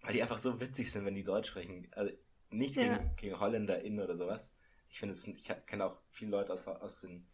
Weil 0.00 0.12
die 0.14 0.22
einfach 0.22 0.38
so 0.38 0.60
witzig 0.60 0.90
sind, 0.90 1.04
wenn 1.04 1.14
die 1.14 1.22
Deutsch 1.22 1.50
sprechen. 1.50 1.88
Also 1.92 2.12
nichts 2.50 2.76
Ja. 2.76 2.96
gegen, 2.96 3.16
gegen 3.16 3.40
HolländerInnen 3.40 4.02
oder 4.02 4.16
sowas. 4.16 4.54
Ich 4.88 4.98
finde 4.98 5.12
es, 5.12 5.26
ich 5.26 5.44
kenne 5.66 5.84
auch 5.84 6.00
viele 6.10 6.30
Leute 6.30 6.52
aus, 6.52 6.66
aus 6.66 7.00
den 7.00 7.28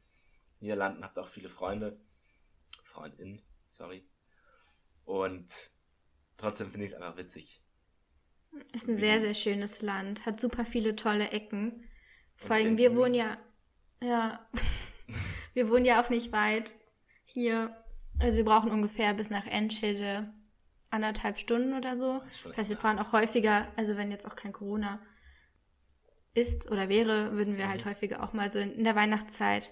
Niederlanden, 0.61 1.05
habe 1.05 1.21
auch 1.21 1.29
viele 1.29 1.49
Freunde. 1.49 2.01
FreundInnen, 2.83 3.43
sorry. 3.71 4.09
Und 5.05 5.71
trotzdem 6.37 6.71
finde 6.71 6.87
ich 6.87 6.93
es 6.93 6.97
einfach 6.97 7.17
witzig. 7.17 7.63
Ist 8.73 8.89
ein 8.89 8.97
Wie- 8.97 9.01
sehr, 9.01 9.21
sehr 9.21 9.35
schönes 9.35 9.83
Land, 9.83 10.27
hat 10.27 10.39
super 10.41 10.65
viele 10.65 10.95
tolle 10.97 11.31
Ecken. 11.31 11.85
Vor 12.37 12.57
allem, 12.57 12.69
in 12.69 12.79
wir 12.79 12.95
wohnen 12.97 13.15
ja, 13.15 13.39
ja, 14.03 14.47
wir 15.55 15.69
wohnen 15.69 15.85
ja 15.85 16.03
auch 16.03 16.11
nicht 16.11 16.33
weit 16.33 16.75
hier. 17.25 17.77
Also 18.19 18.37
wir 18.37 18.45
brauchen 18.45 18.71
ungefähr 18.71 19.15
bis 19.15 19.31
nach 19.31 19.47
Enschede 19.47 20.33
anderthalb 20.91 21.39
Stunden 21.39 21.73
oder 21.75 21.97
so. 21.97 22.21
Das 22.45 22.57
heißt, 22.57 22.69
wir 22.71 22.77
fahren 22.77 22.99
auch 22.99 23.13
häufiger, 23.13 23.69
also 23.77 23.97
wenn 23.97 24.11
jetzt 24.11 24.27
auch 24.27 24.37
kein 24.37 24.53
Corona 24.53 25.01
ist 26.35 26.71
oder 26.71 26.89
wäre, 26.89 27.33
würden 27.33 27.57
wir 27.57 27.67
Mhm. 27.67 27.71
halt 27.71 27.85
häufiger 27.85 28.23
auch 28.23 28.33
mal 28.33 28.51
so 28.51 28.59
in 28.59 28.85
der 28.85 28.95
Weihnachtszeit 28.97 29.71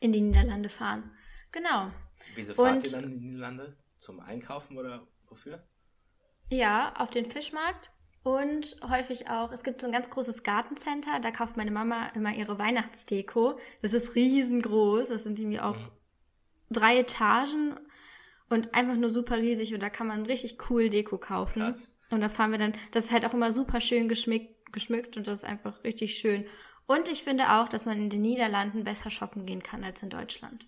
in 0.00 0.12
die 0.12 0.20
Niederlande 0.20 0.68
fahren. 0.68 1.10
Genau. 1.52 1.90
Wieso 2.34 2.54
fahrt 2.54 2.76
Und- 2.76 2.84
ihr 2.86 2.92
dann 2.92 3.04
in 3.04 3.18
die 3.20 3.26
Niederlande? 3.26 3.76
Zum 3.98 4.20
Einkaufen 4.20 4.78
oder 4.78 5.00
wofür? 5.28 5.62
Ja, 6.50 6.92
auf 6.98 7.10
den 7.10 7.24
Fischmarkt 7.24 7.90
und 8.22 8.76
häufig 8.88 9.30
auch, 9.30 9.52
es 9.52 9.62
gibt 9.62 9.80
so 9.80 9.86
ein 9.86 9.92
ganz 9.92 10.10
großes 10.10 10.42
Gartencenter, 10.42 11.20
da 11.20 11.30
kauft 11.30 11.56
meine 11.56 11.70
Mama 11.70 12.08
immer 12.14 12.34
ihre 12.34 12.58
Weihnachtsdeko. 12.58 13.58
Das 13.82 13.92
ist 13.92 14.14
riesengroß, 14.14 15.08
das 15.08 15.22
sind 15.22 15.38
irgendwie 15.38 15.60
auch 15.60 15.78
drei 16.70 16.98
Etagen 16.98 17.78
und 18.48 18.74
einfach 18.74 18.96
nur 18.96 19.10
super 19.10 19.38
riesig 19.38 19.72
und 19.72 19.82
da 19.82 19.88
kann 19.88 20.06
man 20.06 20.26
richtig 20.26 20.58
cool 20.68 20.90
Deko 20.90 21.18
kaufen. 21.18 21.62
Krass. 21.62 21.96
Und 22.10 22.20
da 22.20 22.28
fahren 22.28 22.50
wir 22.50 22.58
dann, 22.58 22.72
das 22.90 23.04
ist 23.04 23.12
halt 23.12 23.24
auch 23.24 23.34
immer 23.34 23.52
super 23.52 23.80
schön 23.80 24.08
geschmückt, 24.08 24.72
geschmückt 24.72 25.16
und 25.16 25.28
das 25.28 25.38
ist 25.38 25.44
einfach 25.44 25.82
richtig 25.84 26.18
schön. 26.18 26.46
Und 26.86 27.08
ich 27.08 27.22
finde 27.22 27.52
auch, 27.52 27.68
dass 27.68 27.86
man 27.86 27.98
in 27.98 28.10
den 28.10 28.22
Niederlanden 28.22 28.82
besser 28.82 29.10
shoppen 29.10 29.46
gehen 29.46 29.62
kann 29.62 29.84
als 29.84 30.02
in 30.02 30.10
Deutschland. 30.10 30.66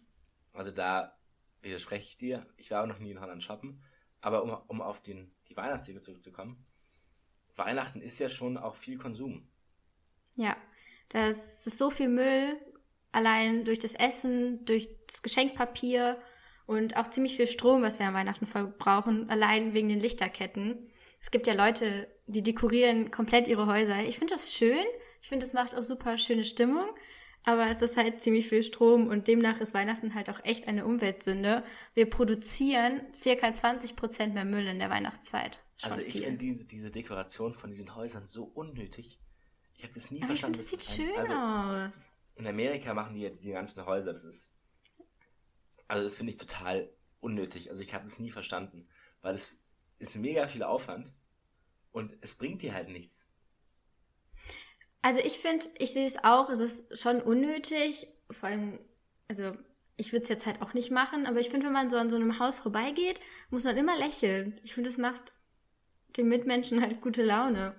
Also 0.52 0.70
da 0.70 1.18
widerspreche 1.62 2.08
ich 2.08 2.16
dir. 2.16 2.46
Ich 2.56 2.70
war 2.70 2.82
auch 2.82 2.86
noch 2.86 3.00
nie 3.00 3.10
in 3.10 3.20
Holland 3.20 3.42
shoppen. 3.42 3.82
Aber 4.20 4.44
um, 4.44 4.56
um 4.68 4.80
auf 4.80 5.02
den, 5.02 5.34
die 5.52 5.56
Weihnachtsdeko 5.56 6.00
zurückzukommen, 6.00 6.64
Weihnachten 7.56 8.00
ist 8.00 8.18
ja 8.18 8.28
schon 8.28 8.56
auch 8.56 8.74
viel 8.74 8.98
Konsum. 8.98 9.46
Ja, 10.36 10.56
das 11.10 11.66
ist 11.66 11.78
so 11.78 11.90
viel 11.90 12.08
Müll, 12.08 12.56
allein 13.12 13.64
durch 13.64 13.78
das 13.78 13.94
Essen, 13.94 14.64
durch 14.64 14.88
das 15.06 15.22
Geschenkpapier 15.22 16.18
und 16.66 16.96
auch 16.96 17.08
ziemlich 17.08 17.36
viel 17.36 17.46
Strom, 17.46 17.82
was 17.82 17.98
wir 17.98 18.06
an 18.06 18.14
Weihnachten 18.14 18.46
verbrauchen, 18.46 19.28
allein 19.28 19.74
wegen 19.74 19.90
den 19.90 20.00
Lichterketten. 20.00 20.88
Es 21.20 21.30
gibt 21.30 21.46
ja 21.46 21.52
Leute, 21.52 22.08
die 22.26 22.42
dekorieren 22.42 23.10
komplett 23.10 23.46
ihre 23.46 23.66
Häuser. 23.66 24.02
Ich 24.04 24.18
finde 24.18 24.34
das 24.34 24.54
schön. 24.54 24.84
Ich 25.20 25.28
finde, 25.28 25.44
das 25.44 25.52
macht 25.52 25.74
auch 25.74 25.82
super 25.82 26.16
schöne 26.16 26.44
Stimmung. 26.44 26.86
Aber 27.44 27.68
es 27.70 27.82
ist 27.82 27.96
halt 27.96 28.22
ziemlich 28.22 28.48
viel 28.48 28.62
Strom 28.62 29.08
und 29.08 29.26
demnach 29.26 29.60
ist 29.60 29.74
Weihnachten 29.74 30.14
halt 30.14 30.30
auch 30.30 30.44
echt 30.44 30.68
eine 30.68 30.86
Umweltsünde. 30.86 31.64
Wir 31.94 32.08
produzieren 32.08 33.02
circa 33.12 33.52
20 33.52 33.96
Prozent 33.96 34.34
mehr 34.34 34.44
Müll 34.44 34.66
in 34.66 34.78
der 34.78 34.90
Weihnachtszeit. 34.90 35.60
Schon 35.76 35.90
also 35.90 36.02
ich 36.02 36.22
finde 36.22 36.38
diese, 36.38 36.66
diese 36.66 36.90
Dekoration 36.90 37.54
von 37.54 37.70
diesen 37.70 37.94
Häusern 37.96 38.24
so 38.26 38.44
unnötig. 38.44 39.18
Ich 39.76 39.82
habe 39.82 39.94
das 39.94 40.12
nie 40.12 40.18
Aber 40.18 40.28
verstanden. 40.28 40.60
Ich 40.60 40.66
finde, 40.68 40.78
das 40.78 40.96
sieht 40.96 41.06
ein, 41.06 41.08
schön 41.08 41.18
also, 41.18 41.34
aus. 41.34 42.10
In 42.36 42.46
Amerika 42.46 42.94
machen 42.94 43.14
die 43.14 43.22
ja 43.22 43.30
diese 43.30 43.50
ganzen 43.50 43.84
Häuser. 43.84 44.12
Das 44.12 44.24
ist. 44.24 44.54
Also 45.88 46.04
das 46.04 46.14
finde 46.14 46.30
ich 46.30 46.36
total 46.36 46.88
unnötig. 47.20 47.68
Also 47.70 47.82
ich 47.82 47.92
habe 47.92 48.04
das 48.04 48.20
nie 48.20 48.30
verstanden. 48.30 48.86
Weil 49.20 49.34
es 49.34 49.60
ist 49.98 50.16
mega 50.16 50.46
viel 50.46 50.62
Aufwand 50.62 51.12
und 51.90 52.16
es 52.20 52.36
bringt 52.36 52.62
dir 52.62 52.74
halt 52.74 52.88
nichts. 52.88 53.28
Also 55.02 55.20
ich 55.20 55.38
finde, 55.38 55.66
ich 55.78 55.92
sehe 55.92 56.06
es 56.06 56.22
auch, 56.22 56.48
es 56.48 56.60
ist 56.60 56.98
schon 56.98 57.20
unnötig, 57.20 58.06
vor 58.30 58.48
allem, 58.48 58.78
also 59.28 59.56
ich 59.96 60.12
würde 60.12 60.22
es 60.22 60.28
jetzt 60.28 60.46
halt 60.46 60.62
auch 60.62 60.74
nicht 60.74 60.90
machen, 60.90 61.26
aber 61.26 61.40
ich 61.40 61.50
finde, 61.50 61.66
wenn 61.66 61.72
man 61.72 61.90
so 61.90 61.96
an 61.96 62.08
so 62.08 62.16
einem 62.16 62.38
Haus 62.38 62.58
vorbeigeht, 62.58 63.20
muss 63.50 63.64
man 63.64 63.76
immer 63.76 63.98
lächeln. 63.98 64.60
Ich 64.62 64.74
finde, 64.74 64.88
das 64.88 64.98
macht 64.98 65.32
den 66.16 66.28
Mitmenschen 66.28 66.80
halt 66.80 67.00
gute 67.00 67.22
Laune. 67.22 67.74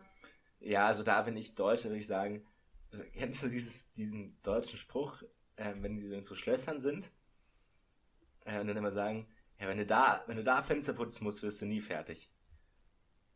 Ja, 0.59 0.87
also 0.87 1.03
da 1.03 1.21
bin 1.21 1.37
ich 1.37 1.55
Deutsch, 1.55 1.85
würde 1.85 1.97
ich 1.97 2.07
sagen, 2.07 2.45
kennst 3.13 3.43
du 3.43 3.47
dieses, 3.49 3.91
diesen 3.93 4.37
deutschen 4.43 4.77
Spruch, 4.77 5.23
äh, 5.55 5.73
wenn 5.79 5.97
sie 5.97 6.13
in 6.13 6.23
so 6.23 6.35
Schlössern 6.35 6.79
sind 6.79 7.11
äh, 8.45 8.59
und 8.59 8.67
dann 8.67 8.77
immer 8.77 8.91
sagen, 8.91 9.27
ja, 9.59 9.67
wenn 9.67 9.77
du 9.77 9.85
da, 9.85 10.23
wenn 10.27 10.37
du 10.37 10.43
da 10.43 10.61
Fenster 10.61 10.93
putzen 10.93 11.23
musst, 11.23 11.43
wirst 11.43 11.61
du 11.61 11.65
nie 11.65 11.81
fertig. 11.81 12.29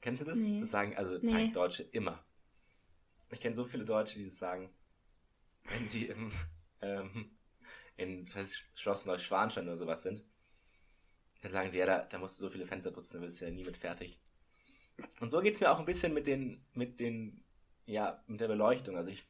Kennst 0.01 0.21
du 0.21 0.25
das? 0.25 0.39
Nee. 0.39 0.59
Das 0.59 0.71
sagen, 0.71 0.95
also 0.95 1.13
das 1.13 1.23
nee. 1.23 1.31
sagen 1.31 1.53
Deutsche 1.53 1.83
immer. 1.83 2.23
Ich 3.31 3.39
kenne 3.39 3.55
so 3.55 3.65
viele 3.65 3.85
Deutsche, 3.85 4.19
die 4.19 4.25
das 4.25 4.37
sagen, 4.37 4.69
wenn 5.65 5.87
sie 5.87 6.05
im, 6.05 6.31
ähm, 6.81 7.37
in 7.97 8.25
Schloss 8.75 9.05
Neuschwanstein 9.05 9.65
oder 9.65 9.75
sowas 9.75 10.03
sind. 10.03 10.23
Dann 11.41 11.51
sagen 11.51 11.69
sie, 11.69 11.79
ja, 11.79 11.85
da, 11.85 11.99
da 11.99 12.17
musst 12.17 12.39
du 12.39 12.41
so 12.41 12.49
viele 12.49 12.65
Fenster 12.65 12.91
putzen, 12.91 13.15
dann 13.15 13.23
wirst 13.23 13.41
du 13.41 13.45
ja 13.45 13.51
nie 13.51 13.63
mit 13.63 13.77
fertig. 13.77 14.19
Und 15.19 15.29
so 15.29 15.39
geht 15.41 15.53
es 15.53 15.59
mir 15.59 15.71
auch 15.71 15.79
ein 15.79 15.85
bisschen 15.85 16.13
mit 16.13 16.25
den, 16.25 16.65
mit 16.73 16.99
den, 16.99 17.43
ja, 17.85 18.23
mit 18.27 18.39
der 18.39 18.47
Beleuchtung. 18.47 18.95
Also 18.95 19.11
ich, 19.11 19.23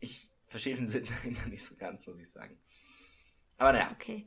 ich 0.00 0.28
verstehe 0.46 0.74
den 0.74 0.86
Sinn 0.86 1.04
dahinter 1.08 1.48
nicht 1.48 1.64
so 1.64 1.76
ganz, 1.76 2.06
muss 2.06 2.18
ich 2.18 2.28
sagen. 2.28 2.58
Aber 3.58 3.72
naja. 3.72 3.90
Okay. 3.92 4.26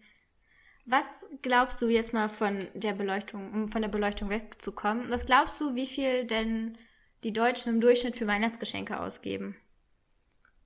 Was 0.86 1.28
glaubst 1.42 1.82
du 1.82 1.88
jetzt 1.88 2.14
mal 2.14 2.28
von 2.28 2.68
der 2.74 2.94
Beleuchtung, 2.94 3.54
um 3.54 3.70
von 3.70 3.82
der 3.82 3.90
Beleuchtung 3.90 4.30
wegzukommen? 4.30 5.10
Was 5.10 5.26
glaubst 5.26 5.60
du, 5.62 5.76
wie 5.76 5.88
viel 5.88 6.26
denn 6.26 6.78
die 7.24 7.34
Deutschen 7.34 7.74
im 7.74 7.82
Durchschnitt 7.82 8.16
für 8.16 8.28
Weihnachtsgeschenke 8.28 9.00
ausgeben? 9.00 9.56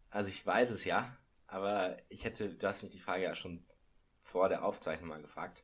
Also 0.09 0.29
ich 0.29 0.45
weiß 0.45 0.71
es 0.71 0.85
ja, 0.85 1.15
aber 1.47 1.97
ich 2.09 2.23
hätte, 2.23 2.53
du 2.53 2.67
hast 2.67 2.83
mich 2.83 2.91
die 2.91 2.99
Frage 2.99 3.23
ja 3.23 3.35
schon 3.35 3.65
vor 4.19 4.49
der 4.49 4.63
Aufzeichnung 4.63 5.09
mal 5.09 5.21
gefragt, 5.21 5.63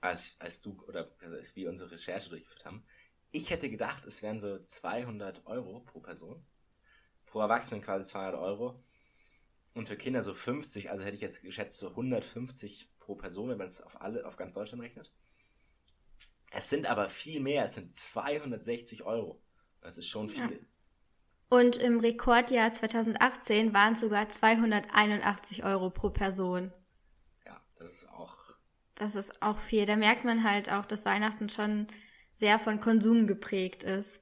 als, 0.00 0.36
als 0.38 0.60
du 0.60 0.78
oder 0.86 1.10
als 1.20 1.56
wir 1.56 1.68
unsere 1.68 1.90
Recherche 1.90 2.30
durchgeführt 2.30 2.64
haben. 2.64 2.84
Ich 3.30 3.50
hätte 3.50 3.68
gedacht, 3.68 4.04
es 4.04 4.22
wären 4.22 4.38
so 4.38 4.58
200 4.64 5.46
Euro 5.46 5.80
pro 5.80 6.00
Person, 6.00 6.44
pro 7.24 7.40
Erwachsenen 7.40 7.82
quasi 7.82 8.06
200 8.06 8.40
Euro 8.40 8.82
und 9.74 9.88
für 9.88 9.96
Kinder 9.96 10.22
so 10.22 10.34
50. 10.34 10.90
Also 10.90 11.04
hätte 11.04 11.16
ich 11.16 11.20
jetzt 11.20 11.42
geschätzt 11.42 11.78
so 11.78 11.88
150 11.90 12.90
pro 13.00 13.16
Person, 13.16 13.48
wenn 13.48 13.58
man 13.58 13.66
es 13.66 13.80
auf 13.80 14.00
alle, 14.00 14.24
auf 14.24 14.36
ganz 14.36 14.54
Deutschland 14.54 14.82
rechnet. 14.82 15.12
Es 16.56 16.70
sind 16.70 16.86
aber 16.86 17.08
viel 17.08 17.40
mehr, 17.40 17.64
es 17.64 17.74
sind 17.74 17.94
260 17.94 19.04
Euro. 19.04 19.40
Das 19.80 19.98
ist 19.98 20.08
schon 20.08 20.28
viel. 20.28 20.50
Ja. 20.50 20.58
Und 21.50 21.76
im 21.76 22.00
Rekordjahr 22.00 22.72
2018 22.72 23.74
waren 23.74 23.92
es 23.92 24.00
sogar 24.00 24.28
281 24.28 25.64
Euro 25.64 25.90
pro 25.90 26.10
Person. 26.10 26.72
Ja, 27.44 27.60
das 27.78 27.90
ist 27.90 28.08
auch. 28.10 28.36
Das 28.94 29.16
ist 29.16 29.42
auch 29.42 29.58
viel. 29.58 29.86
Da 29.86 29.96
merkt 29.96 30.24
man 30.24 30.44
halt 30.44 30.70
auch, 30.70 30.86
dass 30.86 31.04
Weihnachten 31.04 31.48
schon 31.48 31.86
sehr 32.32 32.58
von 32.58 32.80
Konsum 32.80 33.26
geprägt 33.26 33.82
ist. 33.82 34.20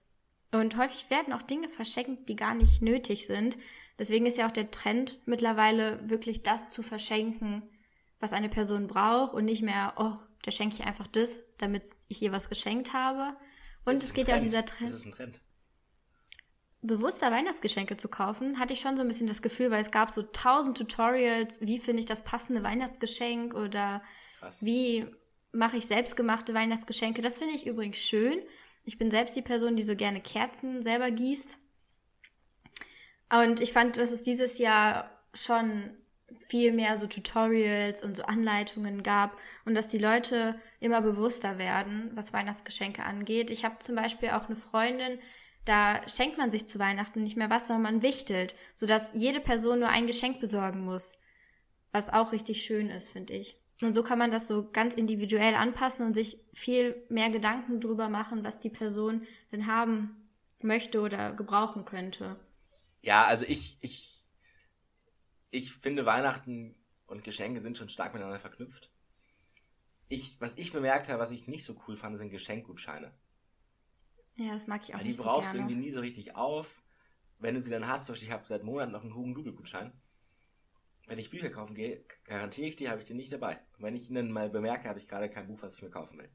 Und 0.51 0.77
häufig 0.77 1.09
werden 1.11 1.33
auch 1.33 1.43
Dinge 1.43 1.69
verschenkt, 1.69 2.29
die 2.29 2.37
gar 2.37 2.55
nicht 2.55 2.83
nötig 2.83 3.27
sind. 3.27 3.57
Deswegen 3.99 4.27
ist 4.27 4.37
ja 4.37 4.47
auch 4.47 4.53
der 4.53 4.71
Trend 4.71 5.21
mittlerweile 5.27 6.09
wirklich 6.09 6.43
das 6.43 6.69
zu 6.69 6.83
verschenken, 6.83 7.63
was 8.21 8.33
eine 8.33 8.49
Person 8.49 8.87
braucht 8.87 9.35
und 9.35 9.45
nicht 9.45 9.63
mehr, 9.63 9.95
oh, 9.97 10.17
da 10.43 10.51
schenke 10.51 10.77
ich 10.77 10.85
einfach 10.85 11.07
das, 11.07 11.45
damit 11.59 11.85
ich 12.09 12.21
ihr 12.23 12.33
was 12.33 12.49
geschenkt 12.49 12.93
habe. 12.93 13.37
Und 13.85 13.95
es 13.95 14.13
geht 14.13 14.29
ja 14.29 14.37
auch 14.37 14.41
dieser 14.41 14.65
Trend. 14.65 14.91
Das 14.91 14.99
ist 14.99 15.07
ein 15.07 15.13
Trend. 15.13 15.41
Bewusster 16.83 17.31
Weihnachtsgeschenke 17.31 17.97
zu 17.97 18.09
kaufen, 18.09 18.59
hatte 18.59 18.73
ich 18.73 18.81
schon 18.81 18.97
so 18.97 19.03
ein 19.03 19.09
bisschen 19.09 19.29
das 19.29 19.41
Gefühl, 19.41 19.71
weil 19.71 19.81
es 19.81 19.93
gab 19.93 20.11
so 20.11 20.23
tausend 20.23 20.77
Tutorials, 20.77 21.61
wie 21.61 21.79
finde 21.79 22.01
ich 22.01 22.07
das 22.07 22.25
passende 22.25 22.65
Weihnachtsgeschenk 22.65 23.55
oder 23.55 24.03
Krass. 24.41 24.65
wie 24.65 25.07
mache 25.53 25.77
ich 25.77 25.87
selbstgemachte 25.87 26.55
Weihnachtsgeschenke. 26.55 27.23
Das 27.23 27.39
finde 27.39 27.55
ich 27.55 27.67
übrigens 27.67 27.99
schön. 27.99 28.43
Ich 28.85 28.99
bin 28.99 29.11
selbst 29.11 29.37
die 29.37 29.43
Person, 29.43 29.77
die 29.77 29.83
so 29.85 29.95
gerne 29.95 30.21
Kerzen 30.21 30.83
selber 30.83 31.11
gießt. 31.13 31.59
Und 33.31 33.61
ich 33.61 33.73
fand, 33.73 33.97
dass 33.97 34.11
es 34.11 34.23
dieses 34.23 34.59
Jahr 34.59 35.11
schon 35.35 35.97
viel 36.39 36.73
mehr 36.73 36.97
so 36.97 37.07
Tutorials 37.07 38.03
und 38.03 38.17
so 38.17 38.25
Anleitungen 38.25 39.03
gab 39.03 39.37
und 39.65 39.75
dass 39.75 39.89
die 39.89 39.99
Leute 39.99 40.55
immer 40.81 41.01
bewusster 41.01 41.59
werden, 41.59 42.11
was 42.15 42.33
Weihnachtsgeschenke 42.33 43.05
angeht. 43.05 43.51
Ich 43.51 43.65
habe 43.65 43.79
zum 43.79 43.97
Beispiel 43.97 44.31
auch 44.31 44.47
eine 44.47 44.57
Freundin, 44.57 45.19
da 45.65 46.01
schenkt 46.09 46.39
man 46.39 46.51
sich 46.51 46.67
zu 46.67 46.79
Weihnachten 46.79 47.23
nicht 47.23 47.37
mehr 47.37 47.51
was, 47.51 47.67
sondern 47.69 47.95
man 47.95 48.03
wichtelt, 48.03 48.57
sodass 48.75 49.13
jede 49.15 49.41
Person 49.41 49.81
nur 49.81 49.89
ein 49.89 50.07
Geschenk 50.07 50.41
besorgen 50.41 50.85
muss. 50.85 51.19
Was 51.93 52.11
auch 52.11 52.33
richtig 52.33 52.63
schön 52.63 52.89
ist, 52.89 53.11
finde 53.11 53.35
ich. 53.35 53.57
Und 53.81 53.95
so 53.95 54.03
kann 54.03 54.19
man 54.19 54.31
das 54.31 54.49
so 54.49 54.69
ganz 54.71 54.95
individuell 54.95 55.55
anpassen 55.55 56.07
und 56.07 56.15
sich 56.15 56.39
viel 56.53 57.05
mehr 57.09 57.31
Gedanken 57.31 57.81
drüber 57.81 58.09
machen, 58.09 58.45
was 58.45 58.61
die 58.61 58.71
Person 58.71 59.27
denn 59.51 59.67
haben 59.67 60.29
möchte 60.63 61.01
oder 61.01 61.33
gebrauchen 61.33 61.85
könnte. 61.85 62.37
Ja, 63.03 63.25
also 63.25 63.45
ich, 63.49 63.79
ich, 63.81 64.12
ich 65.53 65.73
finde 65.73 66.07
Weihnachten 66.07 66.75
und 67.07 67.23
Geschenke 67.23 67.61
sind 67.61 67.79
schon 67.79 67.91
stark 67.91 68.15
miteinander 68.15 68.41
verknüpft. 68.41 68.91
Ich, 70.09 70.41
was 70.41 70.57
ich 70.57 70.73
bemerkt 70.73 71.09
habe, 71.09 71.21
was 71.21 71.31
ich 71.31 71.47
nicht 71.47 71.65
so 71.65 71.77
cool 71.87 71.95
fand, 71.95 72.19
sind 72.19 72.31
Geschenkgutscheine. 72.31 73.13
Ja, 74.35 74.53
das 74.53 74.67
mag 74.67 74.83
ich 74.83 74.95
auch 74.95 74.99
Weil 74.99 75.07
nicht 75.07 75.19
Die 75.19 75.23
brauchst 75.23 75.53
du 75.53 75.59
irgendwie 75.59 75.77
nie 75.77 75.91
so 75.91 76.01
richtig 76.01 76.35
auf. 76.35 76.83
Wenn 77.39 77.55
du 77.55 77.61
sie 77.61 77.71
dann 77.71 77.87
hast, 77.87 78.09
ich 78.11 78.31
habe 78.31 78.47
seit 78.47 78.65
Monaten 78.65 78.93
noch 78.93 79.03
einen 79.03 79.15
Hugendubel-Gutschein. 79.15 79.93
Wenn 81.07 81.19
ich 81.19 81.31
Bücher 81.31 81.51
kaufen 81.51 81.75
gehe, 81.75 82.05
garantiere 82.25 82.69
ich 82.69 82.77
die, 82.77 82.89
habe 82.89 83.01
ich 83.01 83.07
den 83.07 83.17
nicht 83.17 83.33
dabei. 83.33 83.61
Und 83.77 83.85
wenn 83.85 83.95
ich 83.95 84.09
ihnen 84.09 84.33
mal 84.33 84.49
bemerke, 84.49 84.89
habe 84.89 84.99
ich 84.99 85.09
gerade 85.09 85.29
kein 85.29 85.49
Buch, 85.49 85.61
was 85.61 85.77
ich 85.77 85.83
mir 85.83 85.91
kaufen 85.91 86.19
will. 86.19 86.31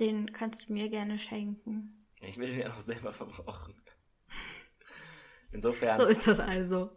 Den 0.00 0.32
kannst 0.32 0.68
du 0.68 0.72
mir 0.72 0.90
gerne 0.90 1.18
schenken. 1.18 1.90
Ich 2.20 2.36
will 2.36 2.48
den 2.48 2.60
ja 2.60 2.68
noch 2.68 2.80
selber 2.80 3.12
verbrauchen. 3.12 3.80
Insofern. 5.52 5.98
So 5.98 6.06
ist 6.06 6.26
das 6.26 6.40
also. 6.40 6.90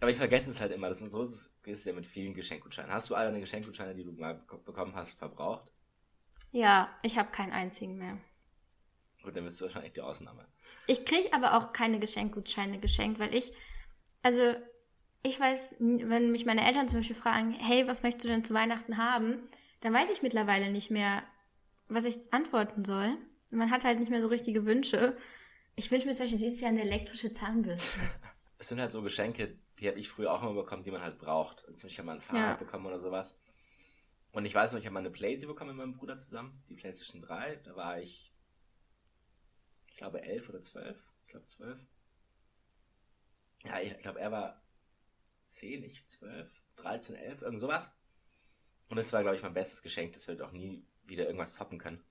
Aber 0.00 0.10
ich 0.10 0.16
vergesse 0.16 0.50
es 0.50 0.60
halt 0.60 0.72
immer. 0.72 0.88
Das 0.88 1.02
ist 1.02 1.10
so 1.12 1.22
ist 1.22 1.50
es 1.64 1.84
ja 1.84 1.92
mit 1.92 2.06
vielen 2.06 2.34
Geschenkgutscheinen. 2.34 2.92
Hast 2.92 3.10
du 3.10 3.14
alle 3.14 3.26
deine 3.26 3.40
Geschenkgutscheine, 3.40 3.94
die 3.94 4.04
du 4.04 4.12
mal 4.12 4.34
bekommen 4.64 4.94
hast, 4.94 5.18
verbraucht? 5.18 5.72
Ja, 6.52 6.96
ich 7.02 7.18
habe 7.18 7.30
keinen 7.30 7.52
einzigen 7.52 7.98
mehr. 7.98 8.18
Gut, 9.22 9.36
dann 9.36 9.44
bist 9.44 9.60
du 9.60 9.64
wahrscheinlich 9.64 9.92
die 9.92 10.00
Ausnahme. 10.00 10.46
Ich 10.86 11.04
kriege 11.04 11.32
aber 11.32 11.56
auch 11.56 11.72
keine 11.72 11.98
Geschenkgutscheine 11.98 12.78
geschenkt, 12.78 13.18
weil 13.18 13.34
ich, 13.34 13.52
also 14.22 14.54
ich 15.22 15.38
weiß, 15.38 15.76
wenn 15.80 16.30
mich 16.30 16.46
meine 16.46 16.64
Eltern 16.64 16.88
zum 16.88 17.00
Beispiel 17.00 17.16
fragen, 17.16 17.52
hey, 17.52 17.86
was 17.86 18.02
möchtest 18.02 18.24
du 18.24 18.28
denn 18.28 18.44
zu 18.44 18.54
Weihnachten 18.54 18.96
haben, 18.96 19.48
dann 19.80 19.92
weiß 19.92 20.10
ich 20.10 20.22
mittlerweile 20.22 20.70
nicht 20.70 20.90
mehr, 20.90 21.24
was 21.88 22.04
ich 22.04 22.32
antworten 22.32 22.84
soll. 22.84 23.16
Man 23.52 23.70
hat 23.70 23.84
halt 23.84 23.98
nicht 23.98 24.10
mehr 24.10 24.22
so 24.22 24.28
richtige 24.28 24.64
Wünsche. 24.64 25.16
Ich 25.74 25.90
wünsche 25.90 26.06
mir 26.06 26.14
zum 26.14 26.24
Beispiel 26.24 26.40
dieses 26.40 26.60
Jahr 26.60 26.70
eine 26.70 26.82
elektrische 26.82 27.32
Zahnbürste. 27.32 27.98
es 28.58 28.68
sind 28.68 28.80
halt 28.80 28.92
so 28.92 29.02
Geschenke, 29.02 29.58
die 29.78 29.88
habe 29.88 29.98
ich 29.98 30.08
früher 30.08 30.32
auch 30.32 30.42
immer 30.42 30.54
bekommen, 30.54 30.82
die 30.82 30.90
man 30.90 31.02
halt 31.02 31.18
braucht. 31.18 31.66
Also 31.66 31.86
ich 31.86 31.98
habe 31.98 32.06
mal 32.06 32.16
ein 32.16 32.20
Fahrrad 32.20 32.60
ja. 32.60 32.64
bekommen 32.64 32.86
oder 32.86 32.98
sowas. 32.98 33.38
Und 34.32 34.44
ich 34.44 34.54
weiß 34.54 34.72
noch, 34.72 34.80
ich 34.80 34.86
habe 34.86 34.94
mal 34.94 35.00
eine 35.00 35.10
Playstation 35.10 35.54
bekommen 35.54 35.76
mit 35.76 35.78
meinem 35.78 35.96
Bruder 35.96 36.16
zusammen, 36.16 36.62
die 36.68 36.74
PlayStation 36.74 37.22
3. 37.22 37.56
Da 37.56 37.76
war 37.76 38.00
ich, 38.00 38.32
ich 39.86 39.96
glaube, 39.96 40.22
elf 40.22 40.48
oder 40.48 40.60
zwölf. 40.60 41.02
Ich 41.24 41.30
glaube, 41.30 41.46
zwölf. 41.46 41.86
Ja, 43.64 43.80
ich 43.80 43.98
glaube, 43.98 44.20
er 44.20 44.32
war 44.32 44.62
10, 45.44 45.82
ich 45.82 46.06
12, 46.06 46.62
13, 46.76 47.16
11, 47.16 47.42
irgend 47.42 47.60
sowas. 47.60 47.92
Und 48.88 48.96
das 48.96 49.12
war, 49.12 49.22
glaube 49.22 49.36
ich, 49.36 49.42
mein 49.42 49.54
bestes 49.54 49.82
Geschenk. 49.82 50.12
Das 50.12 50.28
wird 50.28 50.42
auch 50.42 50.52
nie 50.52 50.84
wieder 51.04 51.26
irgendwas 51.26 51.54
toppen 51.54 51.78
können. 51.78 52.02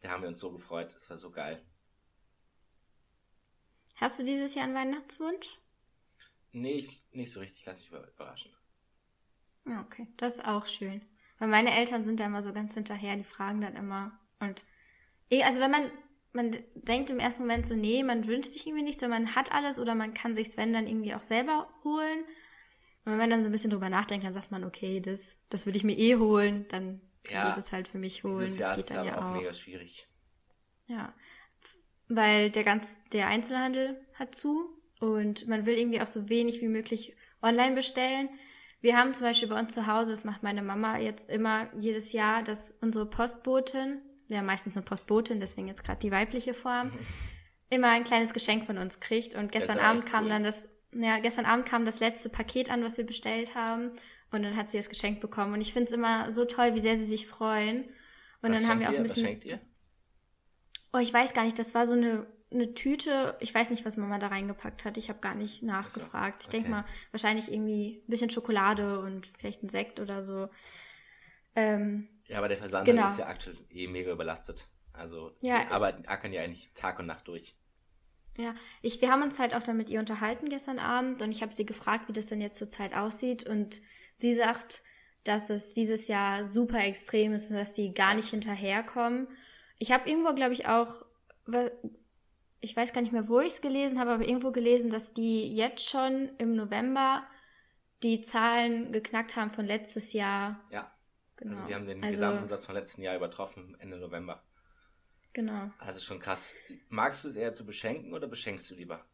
Da 0.00 0.10
haben 0.10 0.22
wir 0.22 0.28
uns 0.28 0.40
so 0.40 0.52
gefreut. 0.52 0.94
Das 0.94 1.08
war 1.10 1.16
so 1.16 1.30
geil. 1.30 1.64
Hast 3.96 4.18
du 4.18 4.24
dieses 4.24 4.54
Jahr 4.54 4.64
einen 4.64 4.74
Weihnachtswunsch? 4.74 5.58
Nee, 6.54 6.78
ich, 6.78 7.02
nicht 7.12 7.32
so 7.32 7.40
richtig. 7.40 7.66
Lass 7.66 7.80
mich 7.80 7.90
überraschen. 7.90 8.52
Ja, 9.66 9.80
okay. 9.80 10.06
Das 10.16 10.36
ist 10.36 10.46
auch 10.46 10.66
schön. 10.66 11.04
Weil 11.38 11.48
meine 11.48 11.76
Eltern 11.76 12.04
sind 12.04 12.20
da 12.20 12.26
immer 12.26 12.42
so 12.42 12.52
ganz 12.52 12.74
hinterher. 12.74 13.16
Die 13.16 13.24
fragen 13.24 13.60
dann 13.60 13.74
immer. 13.74 14.18
Und 14.38 14.64
eh, 15.30 15.42
also 15.42 15.58
wenn 15.58 15.72
man, 15.72 15.90
man 16.32 16.56
denkt 16.74 17.10
im 17.10 17.18
ersten 17.18 17.42
Moment 17.42 17.66
so, 17.66 17.74
nee, 17.74 18.04
man 18.04 18.26
wünscht 18.26 18.52
sich 18.52 18.66
irgendwie 18.66 18.84
nichts, 18.84 19.00
sondern 19.00 19.24
man 19.24 19.34
hat 19.34 19.52
alles 19.52 19.80
oder 19.80 19.96
man 19.96 20.14
kann 20.14 20.34
sich 20.34 20.56
wenn 20.56 20.72
dann 20.72 20.86
irgendwie 20.86 21.14
auch 21.14 21.22
selber 21.22 21.68
holen. 21.82 22.20
Und 23.04 23.12
wenn 23.12 23.18
man 23.18 23.30
dann 23.30 23.42
so 23.42 23.48
ein 23.48 23.52
bisschen 23.52 23.70
drüber 23.70 23.90
nachdenkt, 23.90 24.24
dann 24.24 24.32
sagt 24.32 24.52
man, 24.52 24.62
okay, 24.62 25.00
das, 25.00 25.38
das 25.50 25.66
würde 25.66 25.76
ich 25.76 25.84
mir 25.84 25.98
eh 25.98 26.16
holen, 26.16 26.66
dann 26.68 27.00
ja, 27.28 27.48
geht 27.48 27.58
es 27.58 27.72
halt 27.72 27.88
für 27.88 27.98
mich 27.98 28.22
holen. 28.22 28.40
Dieses 28.40 28.58
Jahr 28.58 28.76
das 28.76 28.86
geht 28.86 28.96
dann 28.96 29.06
ja 29.06 29.18
auch, 29.18 29.30
auch 29.30 29.40
mega 29.40 29.52
schwierig. 29.52 30.06
Ja, 30.86 31.12
weil 32.06 32.50
der 32.50 32.62
ganz, 32.62 33.00
der 33.12 33.26
Einzelhandel 33.26 34.00
hat 34.14 34.36
zu 34.36 34.83
und 35.12 35.46
man 35.48 35.66
will 35.66 35.78
irgendwie 35.78 36.00
auch 36.00 36.06
so 36.06 36.28
wenig 36.28 36.60
wie 36.60 36.68
möglich 36.68 37.16
online 37.42 37.74
bestellen. 37.74 38.28
Wir 38.80 38.96
haben 38.98 39.14
zum 39.14 39.26
Beispiel 39.26 39.48
bei 39.48 39.58
uns 39.58 39.72
zu 39.72 39.86
Hause, 39.86 40.12
das 40.12 40.24
macht 40.24 40.42
meine 40.42 40.62
Mama 40.62 40.98
jetzt 40.98 41.30
immer 41.30 41.68
jedes 41.78 42.12
Jahr, 42.12 42.42
dass 42.42 42.74
unsere 42.80 43.06
Postbotin, 43.06 44.02
ja 44.30 44.42
meistens 44.42 44.76
eine 44.76 44.84
Postbotin, 44.84 45.40
deswegen 45.40 45.68
jetzt 45.68 45.84
gerade 45.84 46.00
die 46.00 46.10
weibliche 46.10 46.54
Form, 46.54 46.92
immer 47.70 47.88
ein 47.88 48.04
kleines 48.04 48.32
Geschenk 48.32 48.64
von 48.64 48.78
uns 48.78 49.00
kriegt. 49.00 49.34
Und 49.34 49.52
gestern 49.52 49.78
Abend 49.78 50.06
kam 50.06 50.24
cool. 50.24 50.30
dann 50.30 50.44
das, 50.44 50.68
ja, 50.92 51.18
gestern 51.18 51.46
Abend 51.46 51.66
kam 51.66 51.84
das 51.84 52.00
letzte 52.00 52.28
Paket 52.28 52.70
an, 52.70 52.82
was 52.82 52.96
wir 52.96 53.06
bestellt 53.06 53.54
haben. 53.54 53.92
Und 54.30 54.42
dann 54.42 54.56
hat 54.56 54.70
sie 54.70 54.76
das 54.76 54.88
Geschenk 54.88 55.20
bekommen. 55.20 55.54
Und 55.54 55.60
ich 55.60 55.72
finde 55.72 55.86
es 55.86 55.92
immer 55.92 56.30
so 56.30 56.44
toll, 56.44 56.74
wie 56.74 56.80
sehr 56.80 56.96
sie 56.96 57.06
sich 57.06 57.26
freuen. 57.26 57.84
Und 58.42 58.52
was 58.52 58.62
dann 58.62 58.70
haben 58.70 58.80
wir 58.80 58.90
auch 58.90 58.94
ein 58.94 59.02
bisschen. 59.02 59.24
Was 59.24 59.30
schenkt 59.30 59.44
ihr? 59.44 59.60
Oh, 60.92 60.98
ich 60.98 61.12
weiß 61.12 61.34
gar 61.34 61.44
nicht, 61.44 61.58
das 61.58 61.74
war 61.74 61.86
so 61.86 61.94
eine, 61.94 62.26
eine 62.52 62.74
Tüte. 62.74 63.36
Ich 63.40 63.54
weiß 63.54 63.70
nicht, 63.70 63.84
was 63.84 63.96
Mama 63.96 64.18
da 64.18 64.28
reingepackt 64.28 64.84
hat. 64.84 64.96
Ich 64.96 65.08
habe 65.08 65.20
gar 65.20 65.34
nicht 65.34 65.62
nachgefragt. 65.62 66.42
So, 66.42 66.48
okay. 66.48 66.56
Ich 66.56 66.62
denke 66.64 66.70
mal, 66.70 66.84
wahrscheinlich 67.10 67.52
irgendwie 67.52 68.02
ein 68.06 68.10
bisschen 68.10 68.30
Schokolade 68.30 69.00
und 69.00 69.26
vielleicht 69.38 69.62
ein 69.62 69.68
Sekt 69.68 70.00
oder 70.00 70.22
so. 70.22 70.48
Ähm, 71.56 72.08
ja, 72.26 72.38
aber 72.38 72.48
der 72.48 72.58
Versandhandel 72.58 72.96
genau. 72.96 73.06
ist 73.06 73.18
ja 73.18 73.26
aktuell 73.26 73.56
eh 73.70 73.86
mega 73.88 74.12
überlastet. 74.12 74.68
Also 74.92 75.32
ja, 75.40 75.64
die 75.64 75.70
arbeiten, 75.70 76.06
ackern 76.06 76.32
ja 76.32 76.42
eigentlich 76.42 76.72
Tag 76.74 76.98
und 76.98 77.06
Nacht 77.06 77.26
durch. 77.28 77.56
Ja, 78.36 78.54
ich, 78.82 79.00
wir 79.00 79.10
haben 79.10 79.22
uns 79.22 79.38
halt 79.38 79.54
auch 79.54 79.62
dann 79.62 79.76
mit 79.76 79.90
ihr 79.90 80.00
unterhalten 80.00 80.48
gestern 80.48 80.78
Abend 80.78 81.22
und 81.22 81.30
ich 81.30 81.42
habe 81.42 81.52
sie 81.52 81.66
gefragt, 81.66 82.08
wie 82.08 82.12
das 82.12 82.26
denn 82.26 82.40
jetzt 82.40 82.58
zurzeit 82.58 82.94
aussieht 82.94 83.48
und 83.48 83.80
sie 84.14 84.34
sagt, 84.34 84.82
dass 85.22 85.50
es 85.50 85.72
dieses 85.72 86.08
Jahr 86.08 86.44
super 86.44 86.84
extrem 86.84 87.32
ist 87.32 87.50
und 87.50 87.56
dass 87.56 87.72
die 87.72 87.94
gar 87.94 88.14
nicht 88.14 88.30
hinterherkommen 88.30 89.28
ich 89.78 89.92
habe 89.92 90.08
irgendwo, 90.08 90.34
glaube 90.34 90.52
ich, 90.52 90.66
auch, 90.66 91.04
ich 92.64 92.74
weiß 92.74 92.94
gar 92.94 93.02
nicht 93.02 93.12
mehr, 93.12 93.28
wo 93.28 93.40
ich 93.40 93.52
es 93.52 93.60
gelesen 93.60 94.00
habe, 94.00 94.12
aber 94.12 94.26
irgendwo 94.26 94.50
gelesen, 94.50 94.90
dass 94.90 95.12
die 95.12 95.54
jetzt 95.54 95.86
schon 95.88 96.30
im 96.38 96.56
November 96.56 97.26
die 98.02 98.22
Zahlen 98.22 98.90
geknackt 98.90 99.36
haben 99.36 99.50
von 99.50 99.66
letztes 99.66 100.14
Jahr. 100.14 100.64
Ja. 100.70 100.90
Genau. 101.36 101.52
Also 101.52 101.66
die 101.66 101.74
haben 101.74 101.84
den 101.84 102.02
also, 102.02 102.20
Gesamtumsatz 102.20 102.66
vom 102.66 102.74
letzten 102.74 103.02
Jahr 103.02 103.16
übertroffen, 103.16 103.76
Ende 103.80 103.98
November. 103.98 104.42
Genau. 105.34 105.70
Also 105.78 106.00
schon 106.00 106.20
krass. 106.20 106.54
Magst 106.88 107.24
du 107.24 107.28
es 107.28 107.36
eher 107.36 107.52
zu 107.52 107.66
beschenken 107.66 108.14
oder 108.14 108.28
beschenkst 108.28 108.70
du 108.70 108.76
lieber? 108.76 109.04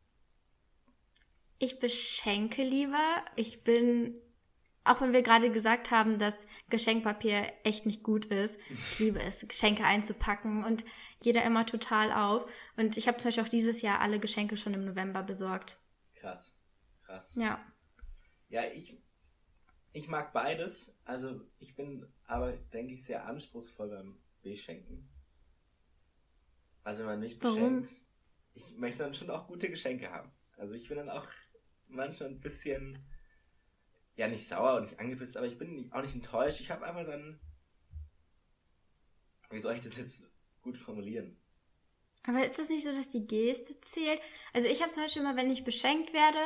Ich 1.59 1.78
beschenke 1.78 2.62
lieber. 2.62 3.25
Ich 3.37 3.64
bin 3.64 4.14
auch 4.84 5.00
wenn 5.00 5.12
wir 5.12 5.22
gerade 5.22 5.50
gesagt 5.50 5.90
haben, 5.90 6.18
dass 6.18 6.46
Geschenkpapier 6.70 7.52
echt 7.64 7.87
nicht 7.87 8.02
gut 8.02 8.26
ist. 8.26 8.58
Ich 8.71 8.99
liebe 8.99 9.21
es, 9.21 9.47
Geschenke 9.47 9.84
einzupacken 9.84 10.64
und 10.64 10.84
jeder 11.23 11.45
immer 11.45 11.66
total 11.66 12.12
auf. 12.12 12.50
Und 12.76 12.97
ich 12.97 13.06
habe 13.06 13.19
zum 13.19 13.28
Beispiel 13.28 13.45
auch 13.45 13.49
dieses 13.49 13.82
Jahr 13.82 14.00
alle 14.00 14.19
Geschenke 14.19 14.56
schon 14.56 14.75
im 14.75 14.84
November 14.84 15.23
besorgt. 15.23 15.78
Krass, 16.14 16.58
krass. 17.02 17.36
Ja. 17.38 17.60
Ja, 18.49 18.62
ich, 18.75 18.99
ich 19.93 20.08
mag 20.08 20.32
beides. 20.32 20.99
Also 21.04 21.40
ich 21.58 21.76
bin 21.76 22.06
aber, 22.26 22.52
denke 22.52 22.95
ich, 22.95 23.04
sehr 23.04 23.26
anspruchsvoll 23.26 23.90
beim 23.90 24.19
Beschenken. 24.43 25.08
Also 26.82 27.00
wenn 27.00 27.10
man 27.10 27.21
mich 27.21 27.38
beschenkt, 27.38 27.88
ich 28.54 28.76
möchte 28.76 29.00
dann 29.00 29.14
schon 29.14 29.30
auch 29.30 29.47
gute 29.47 29.69
Geschenke 29.69 30.10
haben. 30.10 30.30
Also 30.56 30.75
ich 30.75 30.88
bin 30.88 30.97
dann 30.97 31.10
auch 31.10 31.26
manchmal 31.86 32.30
ein 32.30 32.40
bisschen 32.40 32.99
ja 34.16 34.28
nicht 34.28 34.46
sauer 34.46 34.76
und 34.76 34.82
nicht 34.84 35.00
angepisst, 35.00 35.36
aber 35.36 35.46
ich 35.46 35.58
bin 35.58 35.90
auch 35.92 36.02
nicht 36.02 36.14
enttäuscht. 36.14 36.60
Ich 36.60 36.70
habe 36.70 36.86
einfach 36.86 37.04
dann. 37.04 37.40
Wie 39.50 39.58
soll 39.58 39.75
ich 39.75 39.82
das 39.82 39.96
jetzt 39.96 40.30
gut 40.62 40.76
formulieren? 40.76 41.36
Aber 42.25 42.44
ist 42.44 42.58
das 42.58 42.68
nicht 42.68 42.84
so, 42.84 42.92
dass 42.92 43.10
die 43.10 43.26
Geste 43.26 43.80
zählt? 43.80 44.20
Also 44.52 44.68
ich 44.68 44.82
habe 44.82 44.92
zum 44.92 45.02
Beispiel 45.02 45.23
immer, 45.23 45.36
wenn 45.36 45.50
ich 45.50 45.64
beschenkt 45.64 46.12
werde, 46.12 46.38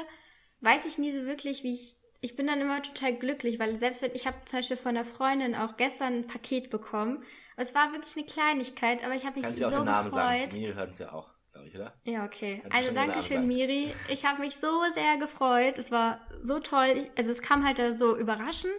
weiß 0.61 0.87
ich 0.87 0.98
nie 0.98 1.11
so 1.11 1.24
wirklich, 1.24 1.62
wie 1.62 1.74
ich. 1.74 1.96
Ich 2.20 2.37
bin 2.37 2.46
dann 2.46 2.62
immer 2.62 2.83
total 2.83 3.14
glücklich, 3.18 3.59
weil 3.59 3.77
selbst 3.77 4.00
wenn 4.00 4.14
ich 4.14 4.27
habe 4.27 4.38
zum 4.46 4.61
Beispiel 4.61 4.79
von 4.79 4.96
einer 4.96 5.05
Freundin 5.05 5.55
auch 5.55 5.77
gestern 5.77 6.14
ein 6.14 6.27
Paket 6.27 6.70
bekommen. 6.70 7.22
Es 7.57 7.74
war 7.74 7.92
wirklich 7.92 8.16
eine 8.16 8.24
Kleinigkeit, 8.24 9.05
aber 9.05 9.14
ich 9.14 9.27
habe 9.27 9.37
mich 9.37 9.44
Kannst 9.44 9.61
so 9.61 9.68
gefreut. 9.68 9.87
Kannst 9.87 10.16
du 10.16 10.20
auch 10.20 10.22
den 10.22 10.24
Namen 10.24 10.48
sagen? 10.48 10.59
Mir 10.59 10.74
hören 10.74 10.90
es 10.90 10.98
ja 10.98 11.12
auch 11.12 11.35
glaube 11.64 11.68
ich, 11.68 11.74
oder? 11.77 12.12
Ja, 12.12 12.24
okay. 12.24 12.61
Kannst 12.62 12.79
also 12.79 12.92
danke 12.92 13.22
schön, 13.22 13.46
Miri. 13.46 13.92
Ich 14.09 14.24
habe 14.24 14.40
mich 14.40 14.57
so 14.57 14.83
sehr 14.92 15.16
gefreut. 15.18 15.79
Es 15.79 15.90
war 15.90 16.20
so 16.42 16.59
toll. 16.59 17.11
Also 17.16 17.31
es 17.31 17.42
kam 17.42 17.64
halt 17.64 17.81
so 17.98 18.16
überraschend 18.16 18.77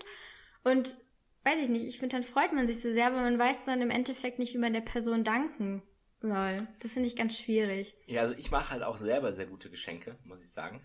und 0.64 0.98
weiß 1.44 1.60
ich 1.60 1.70
nicht, 1.70 1.86
ich 1.86 2.00
finde, 2.00 2.16
dann 2.16 2.24
freut 2.24 2.54
man 2.54 2.66
sich 2.66 2.82
so 2.82 2.92
sehr, 2.92 3.08
aber 3.08 3.22
man 3.22 3.38
weiß 3.38 3.66
dann 3.66 3.82
im 3.82 3.92
Endeffekt 3.92 4.40
nicht, 4.40 4.54
wie 4.54 4.58
man 4.58 4.74
der 4.74 4.82
Person 4.82 5.24
danken 5.24 5.84
soll. 6.22 6.68
Das 6.80 6.94
finde 6.94 7.08
ich 7.08 7.16
ganz 7.16 7.38
schwierig. 7.38 7.96
Ja, 8.08 8.22
also 8.22 8.34
ich 8.36 8.50
mache 8.52 8.72
halt 8.72 8.84
auch 8.84 8.98
selber 8.98 9.32
sehr 9.32 9.46
gute 9.46 9.70
Geschenke, 9.70 10.18
muss 10.24 10.42
ich 10.42 10.52
sagen. 10.52 10.82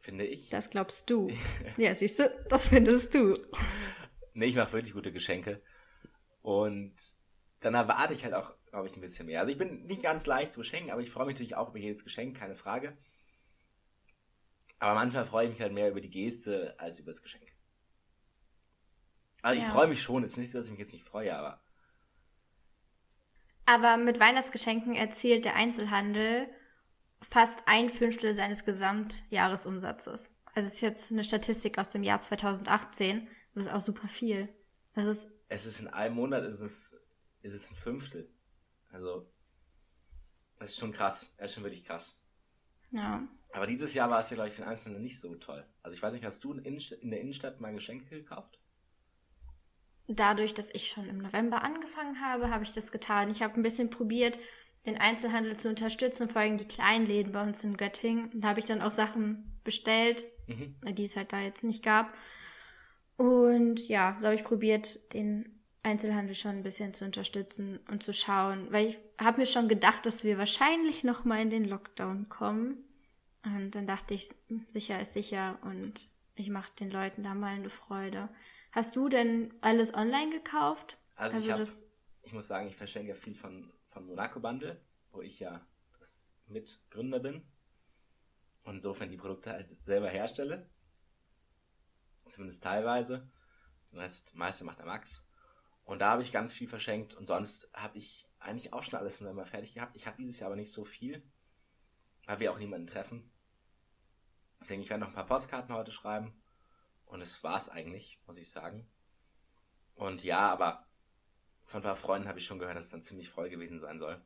Finde 0.00 0.24
ich. 0.24 0.48
Das 0.48 0.70
glaubst 0.70 1.10
du. 1.10 1.30
ja, 1.76 1.94
siehst 1.94 2.18
du, 2.18 2.28
das 2.48 2.68
findest 2.68 3.14
du. 3.14 3.34
nee, 4.32 4.46
ich 4.46 4.56
mache 4.56 4.72
wirklich 4.72 4.94
gute 4.94 5.12
Geschenke. 5.12 5.62
Und 6.42 6.94
dann 7.60 7.74
erwarte 7.74 8.14
ich 8.14 8.24
halt 8.24 8.34
auch 8.34 8.54
glaube 8.70 8.86
ich, 8.86 8.96
ein 8.96 9.00
bisschen 9.00 9.26
mehr. 9.26 9.40
Also 9.40 9.52
ich 9.52 9.58
bin 9.58 9.86
nicht 9.86 10.02
ganz 10.02 10.26
leicht 10.26 10.52
zu 10.52 10.60
beschenken, 10.60 10.90
aber 10.90 11.00
ich 11.00 11.10
freue 11.10 11.26
mich 11.26 11.34
natürlich 11.34 11.56
auch 11.56 11.70
über 11.70 11.78
jedes 11.78 12.04
Geschenk, 12.04 12.36
keine 12.36 12.54
Frage. 12.54 12.96
Aber 14.78 14.94
manchmal 14.94 15.26
freue 15.26 15.44
ich 15.44 15.50
mich 15.50 15.60
halt 15.60 15.72
mehr 15.72 15.90
über 15.90 16.00
die 16.00 16.10
Geste 16.10 16.74
als 16.78 16.98
über 16.98 17.10
das 17.10 17.22
Geschenk. 17.22 17.52
Also 19.42 19.60
ja. 19.60 19.66
ich 19.66 19.72
freue 19.72 19.88
mich 19.88 20.02
schon, 20.02 20.22
es 20.22 20.32
ist 20.32 20.36
nicht 20.38 20.50
so, 20.50 20.58
dass 20.58 20.66
ich 20.66 20.72
mich 20.72 20.80
jetzt 20.80 20.92
nicht 20.92 21.04
freue, 21.04 21.36
aber. 21.36 21.60
Aber 23.66 23.96
mit 23.96 24.20
Weihnachtsgeschenken 24.20 24.94
erzielt 24.94 25.44
der 25.44 25.54
Einzelhandel 25.54 26.48
fast 27.22 27.62
ein 27.66 27.88
Fünftel 27.88 28.34
seines 28.34 28.64
Gesamtjahresumsatzes. 28.64 30.30
Also 30.54 30.66
es 30.66 30.74
ist 30.74 30.80
jetzt 30.80 31.12
eine 31.12 31.24
Statistik 31.24 31.78
aus 31.78 31.88
dem 31.88 32.02
Jahr 32.02 32.20
2018. 32.20 33.28
Das 33.54 33.66
ist 33.66 33.72
auch 33.72 33.80
super 33.80 34.08
viel. 34.08 34.48
Das 34.94 35.06
ist. 35.06 35.28
Es 35.48 35.66
ist 35.66 35.80
in 35.80 35.88
einem 35.88 36.14
Monat 36.14 36.44
ist 36.44 36.60
es, 36.60 36.98
ist 37.42 37.54
es 37.54 37.70
ein 37.70 37.76
Fünftel. 37.76 38.28
Also, 38.90 39.30
das 40.58 40.70
ist 40.70 40.78
schon 40.78 40.92
krass. 40.92 41.34
Das 41.36 41.48
ist 41.48 41.54
schon 41.54 41.64
wirklich 41.64 41.84
krass. 41.84 42.16
Ja. 42.92 43.26
Aber 43.52 43.66
dieses 43.66 43.94
Jahr 43.94 44.10
war 44.10 44.20
es 44.20 44.30
ja, 44.30 44.34
glaube 44.34 44.48
ich, 44.48 44.54
für 44.54 44.62
den 44.62 44.68
Einzelnen 44.68 45.02
nicht 45.02 45.18
so 45.18 45.34
toll. 45.36 45.64
Also 45.82 45.96
ich 45.96 46.02
weiß 46.02 46.12
nicht, 46.12 46.24
hast 46.24 46.42
du 46.44 46.52
in, 46.52 47.10
der 47.10 47.20
Innenstadt 47.20 47.60
mal 47.60 47.72
Geschenke 47.72 48.16
gekauft? 48.16 48.58
Dadurch, 50.08 50.54
dass 50.54 50.74
ich 50.74 50.88
schon 50.88 51.08
im 51.08 51.18
November 51.18 51.62
angefangen 51.62 52.20
habe, 52.20 52.50
habe 52.50 52.64
ich 52.64 52.72
das 52.72 52.90
getan. 52.90 53.30
Ich 53.30 53.42
habe 53.42 53.54
ein 53.54 53.62
bisschen 53.62 53.90
probiert, 53.90 54.38
den 54.86 54.96
Einzelhandel 54.96 55.56
zu 55.56 55.68
unterstützen, 55.68 56.28
vor 56.28 56.42
allem 56.42 56.56
die 56.56 56.66
kleinen 56.66 57.06
Läden 57.06 57.32
bei 57.32 57.42
uns 57.42 57.62
in 57.62 57.76
Göttingen. 57.76 58.30
Da 58.34 58.48
habe 58.48 58.60
ich 58.60 58.66
dann 58.66 58.82
auch 58.82 58.90
Sachen 58.90 59.60
bestellt, 59.62 60.24
mhm. 60.48 60.74
die 60.94 61.04
es 61.04 61.16
halt 61.16 61.32
da 61.32 61.40
jetzt 61.40 61.62
nicht 61.62 61.84
gab. 61.84 62.12
Und 63.16 63.86
ja, 63.88 64.16
so 64.18 64.26
habe 64.26 64.34
ich 64.34 64.44
probiert, 64.44 64.98
den 65.12 65.59
Einzelhandel 65.82 66.34
schon 66.34 66.56
ein 66.56 66.62
bisschen 66.62 66.92
zu 66.92 67.04
unterstützen 67.04 67.80
und 67.90 68.02
zu 68.02 68.12
schauen, 68.12 68.70
weil 68.70 68.88
ich 68.88 68.98
habe 69.18 69.40
mir 69.40 69.46
schon 69.46 69.68
gedacht, 69.68 70.04
dass 70.04 70.24
wir 70.24 70.36
wahrscheinlich 70.36 71.04
noch 71.04 71.24
mal 71.24 71.40
in 71.40 71.50
den 71.50 71.64
Lockdown 71.64 72.28
kommen. 72.28 72.84
Und 73.44 73.70
dann 73.74 73.86
dachte 73.86 74.12
ich, 74.12 74.28
sicher 74.66 75.00
ist 75.00 75.14
sicher 75.14 75.58
und 75.62 76.08
ich 76.34 76.50
mache 76.50 76.72
den 76.78 76.90
Leuten 76.90 77.22
da 77.22 77.34
mal 77.34 77.54
eine 77.54 77.70
Freude. 77.70 78.28
Hast 78.72 78.94
du 78.96 79.08
denn 79.08 79.54
alles 79.62 79.94
online 79.94 80.30
gekauft? 80.30 80.98
Also, 81.16 81.36
also 81.36 81.50
ich, 81.50 81.52
hab, 81.52 81.90
ich 82.22 82.32
muss 82.32 82.46
sagen, 82.46 82.68
ich 82.68 82.76
verschenke 82.76 83.10
ja 83.10 83.14
viel 83.14 83.34
von, 83.34 83.72
von 83.86 84.06
Monaco 84.06 84.40
Bundle, 84.40 84.80
wo 85.12 85.22
ich 85.22 85.40
ja 85.40 85.66
das 85.98 86.28
Mitgründer 86.46 87.20
bin 87.20 87.42
und 88.64 88.76
insofern 88.76 89.08
die 89.08 89.16
Produkte 89.16 89.52
halt 89.52 89.80
selber 89.80 90.08
herstelle. 90.08 90.68
Zumindest 92.28 92.62
teilweise. 92.62 93.28
Rest, 93.92 94.34
meiste 94.34 94.64
macht 94.64 94.78
der 94.78 94.86
Max. 94.86 95.24
Und 95.84 96.00
da 96.00 96.10
habe 96.10 96.22
ich 96.22 96.32
ganz 96.32 96.52
viel 96.52 96.68
verschenkt 96.68 97.14
und 97.14 97.26
sonst 97.26 97.68
habe 97.74 97.98
ich 97.98 98.28
eigentlich 98.38 98.72
auch 98.72 98.82
schon 98.82 98.98
alles 98.98 99.16
von 99.16 99.26
November 99.26 99.46
fertig 99.46 99.74
gehabt. 99.74 99.96
Ich 99.96 100.06
habe 100.06 100.16
dieses 100.16 100.38
Jahr 100.38 100.46
aber 100.46 100.56
nicht 100.56 100.72
so 100.72 100.84
viel, 100.84 101.22
weil 102.26 102.40
wir 102.40 102.52
auch 102.52 102.58
niemanden 102.58 102.86
treffen. 102.86 103.30
Deswegen, 104.60 104.82
ich 104.82 104.90
werde 104.90 105.00
noch 105.00 105.08
ein 105.08 105.14
paar 105.14 105.26
Postkarten 105.26 105.74
heute 105.74 105.90
schreiben. 105.90 106.40
Und 107.06 107.22
es 107.22 107.42
war's 107.42 107.68
eigentlich, 107.68 108.20
muss 108.26 108.36
ich 108.36 108.50
sagen. 108.50 108.88
Und 109.94 110.22
ja, 110.22 110.50
aber 110.50 110.86
von 111.64 111.80
ein 111.80 111.84
paar 111.84 111.96
Freunden 111.96 112.28
habe 112.28 112.38
ich 112.38 112.46
schon 112.46 112.58
gehört, 112.58 112.76
dass 112.76 112.86
es 112.86 112.90
dann 112.90 113.02
ziemlich 113.02 113.28
voll 113.28 113.50
gewesen 113.50 113.80
sein 113.80 113.98
soll. 113.98 114.20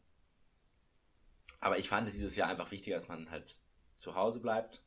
Aber 1.60 1.78
ich 1.78 1.88
fand 1.88 2.08
es 2.08 2.14
dieses 2.14 2.36
Jahr 2.36 2.48
einfach 2.48 2.70
wichtiger, 2.70 2.96
dass 2.96 3.08
man 3.08 3.30
halt 3.30 3.58
zu 3.96 4.14
Hause 4.14 4.40
bleibt 4.40 4.82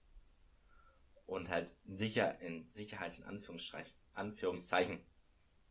und 1.25 1.49
halt 1.49 1.75
sicher 1.87 2.39
in 2.39 2.69
Sicherheit 2.69 3.17
in 3.17 3.25
Anführungszeichen, 3.25 3.93
Anführungszeichen. 4.13 5.05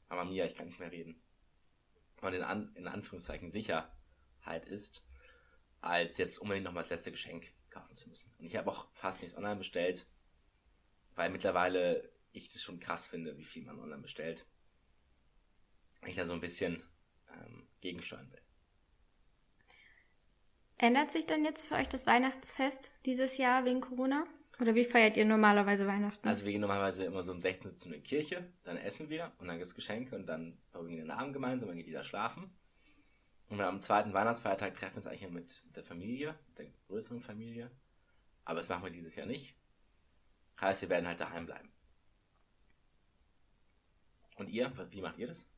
Aber 0.08 0.24
mir, 0.24 0.44
ich 0.44 0.54
kann 0.54 0.66
nicht 0.66 0.80
mehr 0.80 0.92
reden. 0.92 1.20
Und 2.20 2.32
in, 2.32 2.42
An, 2.42 2.72
in 2.74 2.88
Anführungszeichen 2.88 3.50
Sicherheit 3.50 4.66
ist, 4.66 5.04
als 5.80 6.18
jetzt 6.18 6.38
unbedingt 6.38 6.64
noch 6.64 6.72
mal 6.72 6.80
das 6.80 6.90
letzte 6.90 7.12
Geschenk 7.12 7.52
kaufen 7.70 7.96
zu 7.96 8.08
müssen. 8.08 8.32
Und 8.38 8.46
ich 8.46 8.56
habe 8.56 8.70
auch 8.70 8.88
fast 8.92 9.20
nichts 9.20 9.36
online 9.36 9.56
bestellt, 9.56 10.06
weil 11.14 11.30
mittlerweile 11.30 12.10
ich 12.32 12.52
das 12.52 12.62
schon 12.62 12.80
krass 12.80 13.06
finde, 13.06 13.36
wie 13.36 13.44
viel 13.44 13.64
man 13.64 13.78
online 13.78 14.02
bestellt. 14.02 14.46
Ich 16.04 16.16
da 16.16 16.24
so 16.24 16.32
ein 16.32 16.40
bisschen 16.40 16.82
ähm, 17.32 17.68
gegensteuern 17.80 18.30
will. 18.30 18.42
Ändert 20.78 21.10
sich 21.10 21.24
dann 21.26 21.44
jetzt 21.44 21.66
für 21.66 21.74
euch 21.76 21.88
das 21.88 22.06
Weihnachtsfest 22.06 22.92
dieses 23.06 23.38
Jahr 23.38 23.64
wegen 23.64 23.80
Corona? 23.80 24.26
Oder 24.58 24.74
wie 24.74 24.84
feiert 24.84 25.16
ihr 25.18 25.24
normalerweise 25.26 25.86
Weihnachten? 25.86 26.26
Also 26.26 26.44
wir 26.46 26.52
gehen 26.52 26.62
normalerweise 26.62 27.04
immer 27.04 27.22
so 27.22 27.32
um 27.32 27.40
16, 27.40 27.72
17 27.72 27.90
Uhr 27.90 27.96
in 27.96 28.02
die 28.02 28.08
Kirche, 28.08 28.48
dann 28.64 28.76
essen 28.78 29.08
wir 29.10 29.30
und 29.38 29.48
dann 29.48 29.56
gibt 29.58 29.68
es 29.68 29.74
Geschenke 29.74 30.16
und 30.16 30.26
dann 30.26 30.56
verbringen 30.70 30.96
wir 30.96 31.04
den 31.04 31.10
Abend 31.10 31.34
gemeinsam, 31.34 31.68
dann 31.68 31.76
geht 31.76 31.86
jeder 31.86 32.02
schlafen. 32.04 32.50
Und 33.48 33.60
am 33.60 33.78
zweiten 33.80 34.12
Weihnachtsfeiertag 34.12 34.74
treffen 34.74 34.94
wir 34.94 34.96
uns 34.96 35.06
eigentlich 35.06 35.30
mit, 35.30 35.62
mit 35.66 35.76
der 35.76 35.84
Familie, 35.84 36.34
mit 36.48 36.58
der 36.58 36.66
größeren 36.88 37.20
Familie. 37.20 37.70
Aber 38.44 38.58
das 38.58 38.68
machen 38.68 38.82
wir 38.84 38.90
dieses 38.90 39.14
Jahr 39.14 39.26
nicht. 39.26 39.54
Heißt, 40.60 40.82
wir 40.82 40.88
werden 40.88 41.06
halt 41.06 41.20
daheim 41.20 41.46
bleiben. 41.46 41.68
Und 44.36 44.50
ihr, 44.50 44.72
wie 44.90 45.00
macht 45.00 45.18
ihr 45.18 45.26
das? 45.28 45.48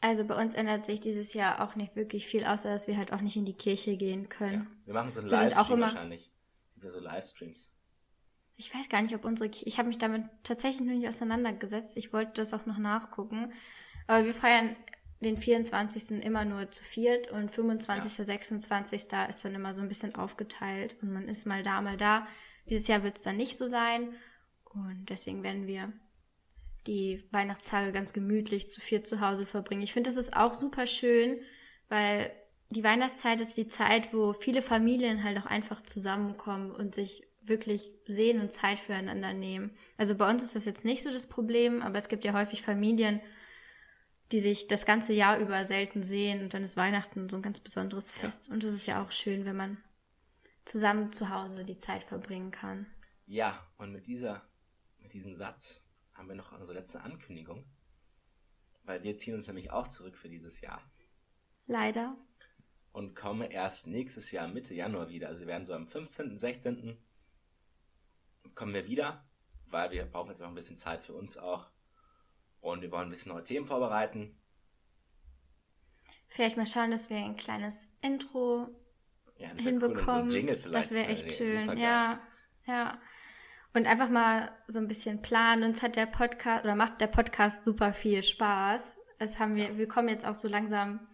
Also 0.00 0.24
bei 0.24 0.40
uns 0.40 0.54
ändert 0.54 0.84
sich 0.84 1.00
dieses 1.00 1.32
Jahr 1.34 1.60
auch 1.62 1.74
nicht 1.74 1.96
wirklich 1.96 2.26
viel, 2.26 2.44
außer 2.44 2.70
dass 2.70 2.86
wir 2.86 2.96
halt 2.96 3.12
auch 3.12 3.20
nicht 3.20 3.36
in 3.36 3.44
die 3.44 3.54
Kirche 3.56 3.96
gehen 3.96 4.28
können. 4.28 4.54
Ja, 4.54 4.86
wir 4.86 4.94
machen 4.94 5.10
so 5.10 5.20
auch 5.22 5.24
Livestream 5.26 5.78
immer- 5.78 5.86
wahrscheinlich. 5.86 6.30
Wieder 6.86 6.92
so 6.92 7.00
Livestreams. 7.00 7.68
Ich 8.54 8.72
weiß 8.72 8.88
gar 8.88 9.02
nicht, 9.02 9.14
ob 9.16 9.24
unsere 9.24 9.50
Ki 9.50 9.64
Ich 9.66 9.78
habe 9.78 9.88
mich 9.88 9.98
damit 9.98 10.24
tatsächlich 10.44 10.86
noch 10.86 10.94
nicht 10.94 11.08
auseinandergesetzt. 11.08 11.96
Ich 11.96 12.12
wollte 12.12 12.34
das 12.34 12.54
auch 12.54 12.64
noch 12.64 12.78
nachgucken. 12.78 13.52
Aber 14.06 14.24
wir 14.24 14.32
feiern 14.32 14.76
den 15.18 15.36
24. 15.36 16.22
immer 16.22 16.44
nur 16.44 16.70
zu 16.70 16.84
viert 16.84 17.32
und 17.32 17.50
25., 17.50 18.24
26. 18.24 19.02
ist 19.28 19.44
dann 19.44 19.54
immer 19.56 19.74
so 19.74 19.82
ein 19.82 19.88
bisschen 19.88 20.14
aufgeteilt 20.14 20.96
und 21.02 21.12
man 21.12 21.28
ist 21.28 21.44
mal 21.44 21.64
da, 21.64 21.80
mal 21.80 21.96
da. 21.96 22.28
Dieses 22.70 22.86
Jahr 22.86 23.02
wird 23.02 23.18
es 23.18 23.24
dann 23.24 23.36
nicht 23.36 23.58
so 23.58 23.66
sein 23.66 24.14
und 24.62 25.06
deswegen 25.10 25.42
werden 25.42 25.66
wir 25.66 25.92
die 26.86 27.26
Weihnachtstage 27.32 27.90
ganz 27.90 28.12
gemütlich 28.12 28.68
zu 28.68 28.80
viert 28.80 29.08
zu 29.08 29.20
Hause 29.20 29.44
verbringen. 29.44 29.82
Ich 29.82 29.92
finde, 29.92 30.08
das 30.08 30.16
ist 30.16 30.36
auch 30.36 30.54
super 30.54 30.86
schön, 30.86 31.40
weil 31.88 32.30
die 32.70 32.84
Weihnachtszeit 32.84 33.40
ist 33.40 33.56
die 33.56 33.66
Zeit, 33.66 34.12
wo 34.12 34.32
viele 34.32 34.62
Familien 34.62 35.22
halt 35.22 35.38
auch 35.38 35.46
einfach 35.46 35.82
zusammenkommen 35.82 36.70
und 36.70 36.94
sich 36.94 37.26
wirklich 37.42 37.94
sehen 38.06 38.40
und 38.40 38.50
Zeit 38.50 38.78
füreinander 38.78 39.32
nehmen. 39.32 39.70
Also 39.96 40.16
bei 40.16 40.28
uns 40.28 40.42
ist 40.42 40.56
das 40.56 40.64
jetzt 40.64 40.84
nicht 40.84 41.02
so 41.02 41.10
das 41.10 41.28
Problem, 41.28 41.80
aber 41.82 41.96
es 41.96 42.08
gibt 42.08 42.24
ja 42.24 42.32
häufig 42.32 42.62
Familien, 42.62 43.20
die 44.32 44.40
sich 44.40 44.66
das 44.66 44.84
ganze 44.84 45.12
Jahr 45.12 45.38
über 45.38 45.64
selten 45.64 46.02
sehen 46.02 46.42
und 46.42 46.54
dann 46.54 46.64
ist 46.64 46.76
Weihnachten 46.76 47.28
so 47.28 47.36
ein 47.36 47.42
ganz 47.42 47.60
besonderes 47.60 48.10
Fest. 48.10 48.50
Und 48.50 48.64
es 48.64 48.74
ist 48.74 48.86
ja 48.86 49.02
auch 49.02 49.12
schön, 49.12 49.44
wenn 49.44 49.56
man 49.56 49.78
zusammen 50.64 51.12
zu 51.12 51.30
Hause 51.30 51.64
die 51.64 51.78
Zeit 51.78 52.02
verbringen 52.02 52.50
kann. 52.50 52.86
Ja, 53.26 53.64
und 53.78 53.92
mit 53.92 54.08
dieser, 54.08 54.42
mit 54.98 55.12
diesem 55.12 55.34
Satz 55.36 55.84
haben 56.14 56.28
wir 56.28 56.34
noch 56.34 56.52
unsere 56.52 56.74
letzte 56.74 57.02
Ankündigung. 57.02 57.64
Weil 58.82 59.02
wir 59.02 59.16
ziehen 59.16 59.34
uns 59.34 59.46
nämlich 59.46 59.70
auch 59.70 59.88
zurück 59.88 60.16
für 60.16 60.28
dieses 60.28 60.60
Jahr. 60.60 60.82
Leider. 61.66 62.16
Und 62.96 63.14
komme 63.14 63.52
erst 63.52 63.88
nächstes 63.88 64.30
Jahr 64.30 64.48
Mitte 64.48 64.72
Januar 64.72 65.10
wieder. 65.10 65.28
Also 65.28 65.40
wir 65.40 65.48
werden 65.48 65.66
so 65.66 65.74
am 65.74 65.86
15., 65.86 66.38
16. 66.38 66.96
kommen 68.54 68.72
wir 68.72 68.86
wieder, 68.86 69.22
weil 69.66 69.90
wir 69.90 70.06
brauchen 70.06 70.30
jetzt 70.30 70.40
noch 70.40 70.48
ein 70.48 70.54
bisschen 70.54 70.78
Zeit 70.78 71.04
für 71.04 71.12
uns 71.12 71.36
auch. 71.36 71.68
Und 72.62 72.80
wir 72.80 72.90
wollen 72.90 73.08
ein 73.08 73.10
bisschen 73.10 73.32
neue 73.32 73.44
Themen 73.44 73.66
vorbereiten. 73.66 74.40
Vielleicht 76.26 76.56
mal 76.56 76.66
schauen, 76.66 76.90
dass 76.90 77.10
wir 77.10 77.18
ein 77.18 77.36
kleines 77.36 77.90
Intro 78.00 78.68
Ja, 79.36 79.52
das 79.52 79.66
wäre 79.66 79.74
cool. 79.74 79.80
So 79.80 79.84
ein 79.84 79.94
hinbekommen. 79.96 80.30
Jingle 80.30 80.56
vielleicht. 80.56 80.74
das 80.74 80.90
wäre 80.92 81.06
echt 81.08 81.32
schön. 81.32 81.76
Ja, 81.76 82.22
ja. 82.64 82.98
Und 83.74 83.86
einfach 83.86 84.08
mal 84.08 84.50
so 84.68 84.78
ein 84.78 84.88
bisschen 84.88 85.20
planen. 85.20 85.64
Uns 85.64 85.82
hat 85.82 85.96
der 85.96 86.06
Podcast 86.06 86.64
oder 86.64 86.76
macht 86.76 87.02
der 87.02 87.08
Podcast 87.08 87.62
super 87.62 87.92
viel 87.92 88.22
Spaß. 88.22 88.96
Es 89.18 89.38
haben 89.38 89.54
wir, 89.54 89.76
wir 89.76 89.86
kommen 89.86 90.08
jetzt 90.08 90.24
auch 90.24 90.34
so 90.34 90.48
langsam 90.48 91.06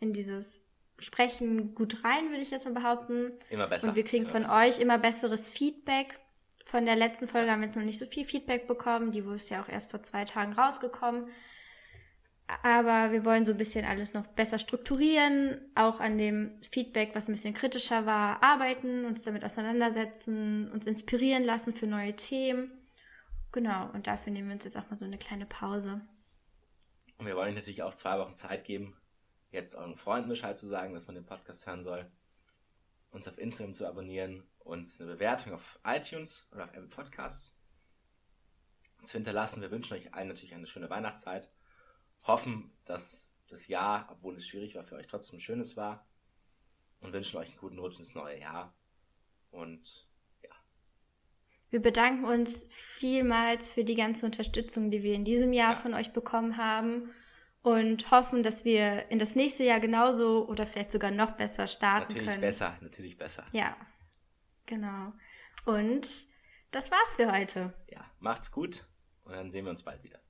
in 0.00 0.12
dieses 0.12 0.60
Sprechen 1.00 1.74
gut 1.74 2.04
rein, 2.04 2.30
würde 2.30 2.42
ich 2.42 2.50
jetzt 2.50 2.64
mal 2.64 2.74
behaupten. 2.74 3.30
Immer 3.50 3.66
besser. 3.66 3.88
Und 3.88 3.96
wir 3.96 4.04
kriegen 4.04 4.24
immer 4.24 4.32
von 4.32 4.42
besser. 4.42 4.58
euch 4.58 4.78
immer 4.78 4.98
besseres 4.98 5.48
Feedback. 5.48 6.20
Von 6.64 6.86
der 6.86 6.96
letzten 6.96 7.26
Folge 7.26 7.50
haben 7.50 7.60
wir 7.60 7.66
jetzt 7.66 7.76
noch 7.76 7.84
nicht 7.84 7.98
so 7.98 8.06
viel 8.06 8.24
Feedback 8.24 8.66
bekommen. 8.66 9.10
Die 9.10 9.20
ist 9.20 9.50
ja 9.50 9.62
auch 9.62 9.68
erst 9.68 9.90
vor 9.90 10.02
zwei 10.02 10.24
Tagen 10.24 10.52
rausgekommen. 10.52 11.26
Aber 12.62 13.12
wir 13.12 13.24
wollen 13.24 13.44
so 13.44 13.52
ein 13.52 13.58
bisschen 13.58 13.84
alles 13.84 14.12
noch 14.12 14.26
besser 14.26 14.58
strukturieren, 14.58 15.60
auch 15.74 16.00
an 16.00 16.18
dem 16.18 16.60
Feedback, 16.68 17.14
was 17.14 17.28
ein 17.28 17.32
bisschen 17.32 17.54
kritischer 17.54 18.06
war, 18.06 18.42
arbeiten, 18.42 19.04
uns 19.04 19.22
damit 19.22 19.44
auseinandersetzen, 19.44 20.70
uns 20.72 20.86
inspirieren 20.86 21.44
lassen 21.44 21.72
für 21.74 21.86
neue 21.86 22.16
Themen. 22.16 22.72
Genau, 23.52 23.90
und 23.92 24.06
dafür 24.06 24.32
nehmen 24.32 24.48
wir 24.48 24.54
uns 24.54 24.64
jetzt 24.64 24.76
auch 24.76 24.88
mal 24.90 24.96
so 24.96 25.04
eine 25.04 25.18
kleine 25.18 25.46
Pause. 25.46 26.00
Und 27.18 27.26
wir 27.26 27.36
wollen 27.36 27.54
natürlich 27.54 27.82
auch 27.82 27.94
zwei 27.94 28.18
Wochen 28.18 28.36
Zeit 28.36 28.64
geben, 28.64 28.96
jetzt 29.50 29.74
euren 29.74 29.96
Freunden 29.96 30.28
Bescheid 30.28 30.58
zu 30.58 30.66
sagen, 30.66 30.94
dass 30.94 31.06
man 31.06 31.14
den 31.14 31.26
Podcast 31.26 31.66
hören 31.66 31.82
soll, 31.82 32.10
uns 33.10 33.26
auf 33.26 33.38
Instagram 33.38 33.74
zu 33.74 33.86
abonnieren, 33.86 34.44
uns 34.60 35.00
eine 35.00 35.12
Bewertung 35.12 35.52
auf 35.52 35.80
iTunes 35.84 36.48
oder 36.52 36.64
auf 36.64 36.70
Apple 36.70 36.88
Podcasts 36.88 37.56
zu 39.02 39.14
hinterlassen. 39.14 39.62
Wir 39.62 39.70
wünschen 39.70 39.94
euch 39.94 40.14
allen 40.14 40.28
natürlich 40.28 40.54
eine 40.54 40.66
schöne 40.66 40.90
Weihnachtszeit, 40.90 41.50
hoffen, 42.24 42.70
dass 42.84 43.34
das 43.48 43.66
Jahr, 43.66 44.08
obwohl 44.10 44.36
es 44.36 44.46
schwierig 44.46 44.76
war, 44.76 44.84
für 44.84 44.96
euch 44.96 45.06
trotzdem 45.08 45.36
ein 45.36 45.40
schönes 45.40 45.76
war 45.76 46.06
und 47.00 47.12
wünschen 47.12 47.38
euch 47.38 47.48
einen 47.48 47.58
guten 47.58 47.78
Rutsch 47.78 47.98
ins 47.98 48.14
neue 48.14 48.38
Jahr. 48.38 48.72
Und 49.50 50.06
ja, 50.42 50.50
Wir 51.70 51.82
bedanken 51.82 52.24
uns 52.24 52.66
vielmals 52.70 53.68
für 53.68 53.82
die 53.82 53.96
ganze 53.96 54.26
Unterstützung, 54.26 54.92
die 54.92 55.02
wir 55.02 55.14
in 55.14 55.24
diesem 55.24 55.52
Jahr 55.52 55.72
Ja. 55.72 55.78
von 55.78 55.94
euch 55.94 56.12
bekommen 56.12 56.56
haben 56.56 57.10
und 57.62 58.10
hoffen, 58.10 58.42
dass 58.42 58.64
wir 58.64 59.10
in 59.10 59.18
das 59.18 59.36
nächste 59.36 59.64
Jahr 59.64 59.80
genauso 59.80 60.46
oder 60.48 60.66
vielleicht 60.66 60.90
sogar 60.92 61.10
noch 61.10 61.32
besser 61.32 61.66
starten 61.66 62.08
natürlich 62.12 62.28
können. 62.28 62.40
besser, 62.40 62.78
natürlich 62.80 63.16
besser. 63.18 63.46
Ja, 63.52 63.76
genau. 64.66 65.12
Und 65.66 66.06
das 66.70 66.90
war's 66.90 67.14
für 67.16 67.30
heute. 67.32 67.74
Ja, 67.88 68.04
macht's 68.18 68.50
gut 68.50 68.86
und 69.24 69.34
dann 69.34 69.50
sehen 69.50 69.64
wir 69.64 69.70
uns 69.70 69.82
bald 69.82 70.02
wieder. 70.02 70.20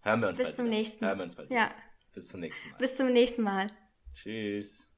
Hören 0.00 0.20
wir 0.20 0.28
uns 0.28 0.38
Bis 0.38 0.46
bald 0.48 0.56
zum 0.56 0.64
wieder. 0.66 0.76
nächsten 0.76 1.06
Hören 1.06 1.18
wir 1.18 1.24
uns 1.24 1.36
bald 1.36 1.50
Ja, 1.50 1.66
wieder. 1.66 1.74
Bis 2.14 2.28
zum 2.28 2.40
nächsten 2.40 2.70
Mal. 2.70 2.78
bis 2.78 2.96
zum 2.96 3.12
nächsten 3.12 3.42
Mal. 3.42 3.66
Tschüss. 4.14 4.89